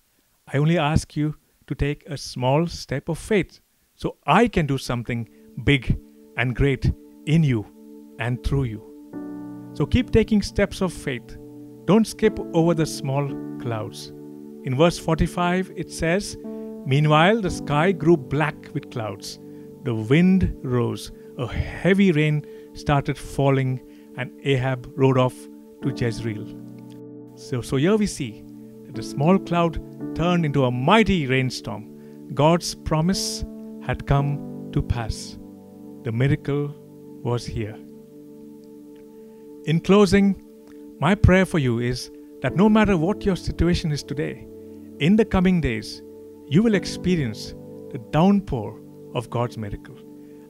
I 0.52 0.58
only 0.58 0.78
ask 0.78 1.16
you 1.16 1.36
to 1.68 1.76
take 1.76 2.04
a 2.08 2.18
small 2.18 2.68
step 2.68 3.10
of 3.10 3.18
faith 3.18 3.60
so 3.96 4.18
I 4.26 4.48
can 4.48 4.68
do 4.68 4.78
something 4.78 5.28
big 5.64 5.98
and 6.38 6.56
great 6.56 6.92
in 7.26 7.44
you 7.44 7.66
and 8.20 8.44
through 8.44 8.66
you. 8.66 9.72
So 9.74 9.86
keep 9.86 10.12
taking 10.12 10.42
steps 10.42 10.82
of 10.82 10.94
faith. 10.94 11.38
Don't 11.86 12.06
skip 12.06 12.40
over 12.54 12.74
the 12.74 12.86
small 12.86 13.28
clouds. 13.60 14.12
In 14.64 14.76
verse 14.76 14.98
45, 14.98 15.72
it 15.76 15.92
says, 15.92 16.38
Meanwhile, 16.86 17.42
the 17.42 17.50
sky 17.50 17.92
grew 17.92 18.16
black 18.16 18.70
with 18.74 18.92
clouds. 18.92 19.40
The 19.84 19.96
wind 19.96 20.56
rose. 20.62 21.12
A 21.38 21.48
heavy 21.48 22.12
rain 22.12 22.46
started 22.74 23.18
falling, 23.18 23.82
and 24.18 24.32
Ahab 24.44 24.92
rode 24.96 25.18
off 25.18 25.36
to 25.82 25.90
Jezreel. 25.90 26.46
So, 27.36 27.62
so 27.62 27.78
here 27.78 27.98
we 27.98 28.08
see 28.08 28.44
that 28.86 28.96
the 28.96 29.04
small 29.04 29.38
cloud 29.38 29.82
turned 30.16 30.46
into 30.46 30.66
a 30.66 30.72
mighty 30.72 31.28
rainstorm. 31.28 31.92
God's 32.34 32.76
promise 32.76 33.44
had 33.84 34.08
come 34.08 34.70
to 34.72 34.82
pass. 34.82 35.38
The 36.04 36.12
miracle 36.12 36.74
was 37.24 37.46
here. 37.46 37.78
In 39.66 39.80
closing, 39.80 40.42
my 41.00 41.16
prayer 41.16 41.46
for 41.46 41.60
you 41.60 41.80
is 41.80 42.12
that 42.42 42.56
no 42.56 42.70
matter 42.70 42.96
what 42.96 43.26
your 43.26 43.36
situation 43.36 43.92
is 43.92 44.04
today, 44.04 44.48
in 45.00 45.16
the 45.16 45.26
coming 45.26 45.60
days, 45.60 46.02
you 46.48 46.62
will 46.62 46.76
experience 46.76 47.54
the 47.92 48.00
downpour 48.12 48.80
of 49.14 49.30
God's 49.30 49.58
miracle. 49.58 49.98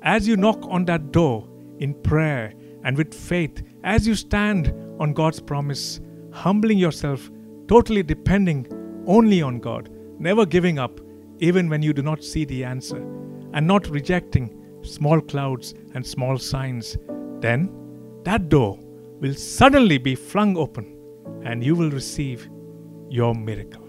As 0.01 0.27
you 0.27 0.37
knock 0.37 0.59
on 0.63 0.85
that 0.85 1.11
door 1.11 1.47
in 1.79 1.93
prayer 1.93 2.53
and 2.83 2.97
with 2.97 3.13
faith, 3.13 3.63
as 3.83 4.07
you 4.07 4.15
stand 4.15 4.73
on 4.99 5.13
God's 5.13 5.39
promise, 5.39 5.99
humbling 6.31 6.77
yourself, 6.77 7.29
totally 7.67 8.03
depending 8.03 8.67
only 9.07 9.41
on 9.41 9.59
God, 9.59 9.89
never 10.19 10.45
giving 10.45 10.79
up 10.79 10.99
even 11.39 11.69
when 11.69 11.81
you 11.81 11.93
do 11.93 12.01
not 12.01 12.23
see 12.23 12.45
the 12.45 12.63
answer, 12.63 12.97
and 13.53 13.65
not 13.65 13.87
rejecting 13.89 14.61
small 14.81 15.19
clouds 15.19 15.73
and 15.93 16.05
small 16.05 16.37
signs, 16.37 16.97
then 17.39 17.69
that 18.23 18.49
door 18.49 18.79
will 19.19 19.33
suddenly 19.33 19.97
be 19.97 20.15
flung 20.15 20.57
open 20.57 20.97
and 21.43 21.63
you 21.63 21.75
will 21.75 21.91
receive 21.91 22.49
your 23.09 23.33
miracle. 23.33 23.87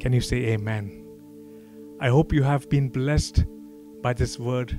Can 0.00 0.12
you 0.12 0.20
say 0.20 0.46
amen? 0.46 1.01
I 2.02 2.08
hope 2.08 2.32
you 2.32 2.42
have 2.42 2.68
been 2.68 2.88
blessed 2.88 3.44
by 4.02 4.12
this 4.12 4.36
word 4.36 4.76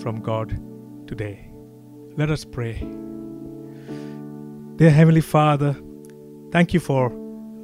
from 0.00 0.20
God 0.20 0.60
today. 1.06 1.48
Let 2.16 2.32
us 2.32 2.44
pray. 2.44 2.84
Dear 4.74 4.90
Heavenly 4.90 5.20
Father, 5.20 5.76
thank 6.50 6.74
you 6.74 6.80
for 6.80 7.12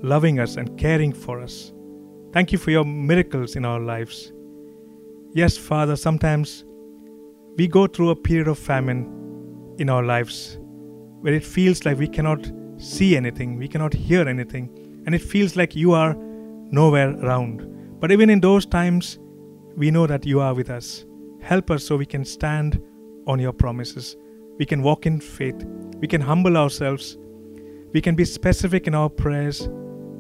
loving 0.00 0.38
us 0.38 0.54
and 0.54 0.78
caring 0.78 1.12
for 1.12 1.40
us. 1.40 1.72
Thank 2.32 2.52
you 2.52 2.58
for 2.58 2.70
your 2.70 2.84
miracles 2.84 3.56
in 3.56 3.64
our 3.64 3.80
lives. 3.80 4.32
Yes, 5.32 5.56
Father, 5.56 5.96
sometimes 5.96 6.64
we 7.56 7.66
go 7.66 7.88
through 7.88 8.10
a 8.10 8.16
period 8.16 8.46
of 8.46 8.60
famine 8.60 9.74
in 9.78 9.90
our 9.90 10.04
lives 10.04 10.56
where 11.20 11.34
it 11.34 11.44
feels 11.44 11.84
like 11.84 11.98
we 11.98 12.06
cannot 12.06 12.48
see 12.76 13.16
anything, 13.16 13.56
we 13.56 13.66
cannot 13.66 13.92
hear 13.92 14.28
anything, 14.28 15.02
and 15.04 15.16
it 15.16 15.20
feels 15.20 15.56
like 15.56 15.74
you 15.74 15.94
are 15.94 16.14
nowhere 16.70 17.18
around. 17.24 17.66
But 18.00 18.10
even 18.10 18.30
in 18.30 18.40
those 18.40 18.64
times, 18.64 19.18
we 19.76 19.90
know 19.90 20.06
that 20.06 20.24
you 20.24 20.40
are 20.40 20.54
with 20.54 20.70
us. 20.70 21.04
Help 21.40 21.70
us 21.70 21.84
so 21.84 21.96
we 21.96 22.06
can 22.06 22.24
stand 22.24 22.82
on 23.26 23.38
your 23.38 23.52
promises. 23.52 24.16
We 24.58 24.64
can 24.64 24.82
walk 24.82 25.04
in 25.04 25.20
faith. 25.20 25.64
We 25.96 26.08
can 26.08 26.22
humble 26.22 26.56
ourselves. 26.56 27.18
We 27.92 28.00
can 28.00 28.14
be 28.14 28.24
specific 28.24 28.86
in 28.86 28.94
our 28.94 29.10
prayers 29.10 29.68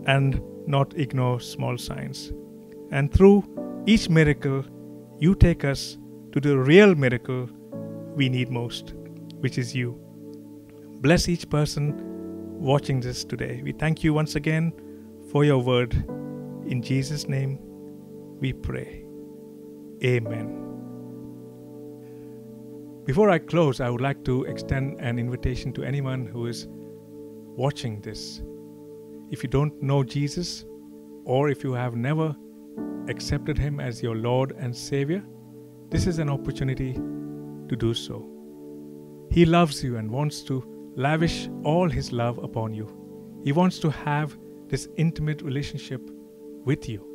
and 0.04 0.42
not 0.66 0.92
ignore 0.98 1.40
small 1.40 1.78
signs. 1.78 2.32
And 2.90 3.10
through 3.12 3.44
each 3.86 4.10
miracle, 4.10 4.62
you 5.18 5.34
take 5.34 5.64
us 5.64 5.96
to 6.32 6.40
the 6.40 6.58
real 6.58 6.94
miracle 6.94 7.48
we 8.14 8.28
need 8.28 8.50
most, 8.50 8.94
which 9.40 9.56
is 9.56 9.74
you. 9.74 9.98
Bless 11.00 11.30
each 11.30 11.48
person 11.48 11.98
watching 12.58 13.00
this 13.00 13.24
today. 13.24 13.62
We 13.64 13.72
thank 13.72 14.04
you 14.04 14.12
once 14.12 14.34
again 14.34 14.72
for 15.30 15.44
your 15.44 15.62
word. 15.62 15.94
In 16.66 16.82
Jesus' 16.82 17.26
name 17.26 17.58
we 18.40 18.52
pray. 18.52 19.04
Amen. 20.02 20.56
Before 23.04 23.30
I 23.30 23.38
close, 23.38 23.80
I 23.80 23.90
would 23.90 24.00
like 24.00 24.24
to 24.24 24.44
extend 24.44 25.00
an 25.00 25.18
invitation 25.18 25.72
to 25.74 25.82
anyone 25.82 26.26
who 26.26 26.46
is 26.46 26.68
watching 26.70 28.00
this. 28.00 28.42
If 29.30 29.42
you 29.42 29.48
don't 29.48 29.82
know 29.82 30.02
Jesus, 30.02 30.64
or 31.24 31.50
if 31.50 31.62
you 31.62 31.72
have 31.72 31.96
never 31.96 32.34
accepted 33.08 33.58
Him 33.58 33.80
as 33.80 34.02
your 34.02 34.16
Lord 34.16 34.52
and 34.58 34.74
Savior, 34.76 35.22
this 35.90 36.06
is 36.06 36.18
an 36.18 36.30
opportunity 36.30 36.94
to 36.94 37.76
do 37.76 37.94
so. 37.94 38.28
He 39.30 39.44
loves 39.44 39.82
you 39.82 39.96
and 39.96 40.10
wants 40.10 40.42
to 40.42 40.64
lavish 40.96 41.48
all 41.64 41.88
His 41.88 42.12
love 42.12 42.38
upon 42.38 42.74
you. 42.74 42.88
He 43.44 43.52
wants 43.52 43.78
to 43.80 43.90
have 43.90 44.38
this 44.68 44.88
intimate 44.96 45.42
relationship 45.42 46.00
with 46.64 46.88
you. 46.88 47.09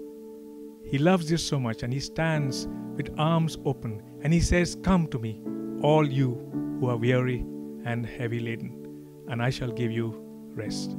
He 0.86 0.98
loves 0.98 1.30
you 1.30 1.38
so 1.38 1.60
much 1.60 1.84
and 1.84 1.92
He 1.92 2.00
stands 2.00 2.68
with 2.96 3.14
arms 3.18 3.58
open 3.66 4.02
and 4.22 4.34
He 4.34 4.40
says, 4.40 4.78
Come 4.84 5.08
to 5.08 5.20
me, 5.20 5.42
all 5.82 6.08
you 6.08 6.36
who 6.80 6.90
are 6.90 6.98
weary 6.98 7.46
and 7.86 8.06
heavy 8.06 8.40
laden, 8.40 9.26
and 9.28 9.42
I 9.42 9.50
shall 9.50 9.72
give 9.72 9.92
you 9.92 10.22
rest. 10.54 10.96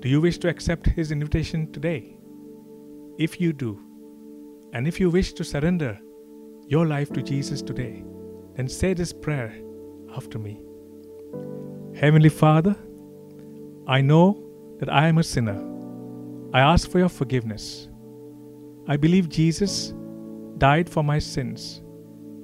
Do 0.00 0.08
you 0.08 0.20
wish 0.20 0.38
to 0.38 0.48
accept 0.48 0.86
His 0.86 1.10
invitation 1.12 1.72
today? 1.72 2.16
If 3.18 3.40
you 3.40 3.52
do, 3.52 3.80
and 4.72 4.86
if 4.86 5.00
you 5.00 5.10
wish 5.10 5.32
to 5.34 5.44
surrender 5.44 5.98
your 6.68 6.86
life 6.86 7.12
to 7.12 7.22
Jesus 7.22 7.62
today, 7.62 8.04
then 8.54 8.68
say 8.68 8.94
this 8.94 9.12
prayer 9.12 9.54
after 10.14 10.38
me. 10.38 10.60
Heavenly 11.94 12.28
Father, 12.28 12.76
I 13.86 14.00
know 14.00 14.42
that 14.80 14.92
I 14.92 15.08
am 15.08 15.18
a 15.18 15.22
sinner. 15.22 15.62
I 16.52 16.60
ask 16.60 16.90
for 16.90 16.98
your 16.98 17.08
forgiveness. 17.08 17.88
I 18.88 18.96
believe 18.96 19.28
Jesus 19.28 19.94
died 20.58 20.88
for 20.88 21.02
my 21.02 21.18
sins 21.18 21.82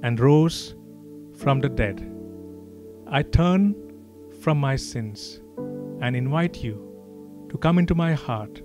and 0.03 0.19
rose 0.19 0.75
from 1.37 1.61
the 1.61 1.69
dead. 1.69 2.09
I 3.07 3.23
turn 3.23 3.75
from 4.41 4.59
my 4.59 4.75
sins 4.75 5.41
and 6.01 6.17
invite 6.17 6.65
you 6.65 7.47
to 7.49 7.59
come 7.59 7.79
into 7.79 7.95
my 7.95 8.15
heart 8.15 8.61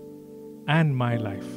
and 0.68 0.96
my 0.96 1.18
life. 1.18 1.48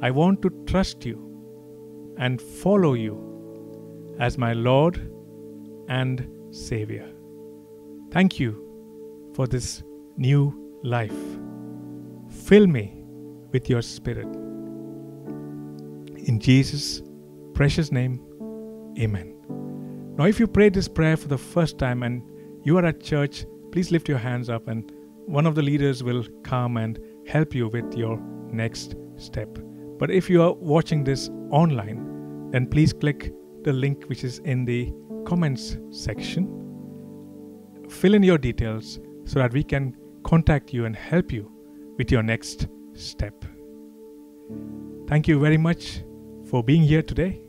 I 0.00 0.10
want 0.10 0.42
to 0.42 0.50
trust 0.66 1.04
you 1.04 2.14
and 2.18 2.40
follow 2.40 2.94
you 2.94 4.14
as 4.20 4.38
my 4.38 4.52
Lord 4.52 5.10
and 5.88 6.28
Savior. 6.50 7.08
Thank 8.10 8.38
you 8.38 9.30
for 9.34 9.46
this 9.46 9.82
new 10.16 10.54
life. 10.84 11.18
Fill 12.30 12.66
me 12.66 13.02
with 13.52 13.68
your 13.68 13.82
Spirit. 13.82 14.28
In 16.26 16.40
Jesus' 16.40 17.02
precious 17.54 17.92
name, 17.92 18.20
Amen. 18.98 19.36
Now, 20.18 20.24
if 20.24 20.40
you 20.40 20.48
prayed 20.48 20.74
this 20.74 20.88
prayer 20.88 21.16
for 21.16 21.28
the 21.28 21.38
first 21.38 21.78
time 21.78 22.02
and 22.02 22.20
you 22.64 22.76
are 22.78 22.84
at 22.84 23.00
church, 23.00 23.46
please 23.70 23.92
lift 23.92 24.08
your 24.08 24.18
hands 24.18 24.50
up 24.50 24.66
and 24.66 24.90
one 25.26 25.46
of 25.46 25.54
the 25.54 25.62
leaders 25.62 26.02
will 26.02 26.24
come 26.42 26.78
and 26.78 26.98
help 27.28 27.54
you 27.54 27.68
with 27.68 27.94
your 27.94 28.18
next 28.50 28.96
step. 29.16 29.56
But 29.98 30.10
if 30.10 30.28
you 30.28 30.42
are 30.42 30.52
watching 30.54 31.04
this 31.04 31.30
online, 31.52 32.50
then 32.50 32.66
please 32.66 32.92
click 32.92 33.32
the 33.62 33.72
link 33.72 34.06
which 34.06 34.24
is 34.24 34.40
in 34.40 34.64
the 34.64 34.92
comments 35.26 35.76
section. 35.90 36.48
Fill 37.88 38.14
in 38.14 38.24
your 38.24 38.38
details 38.38 38.98
so 39.26 39.38
that 39.38 39.52
we 39.52 39.62
can 39.62 39.96
contact 40.24 40.72
you 40.72 40.86
and 40.86 40.96
help 40.96 41.30
you 41.30 41.52
with 41.98 42.10
your 42.10 42.24
next 42.24 42.66
step. 42.94 43.44
Thank 45.06 45.28
you 45.28 45.38
very 45.38 45.56
much 45.56 46.02
for 46.46 46.62
being 46.62 46.82
here 46.82 47.02
today. 47.02 47.40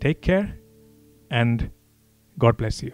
Take 0.00 0.20
care 0.20 0.58
and 1.30 1.70
God 2.38 2.56
bless 2.56 2.82
you. 2.82 2.92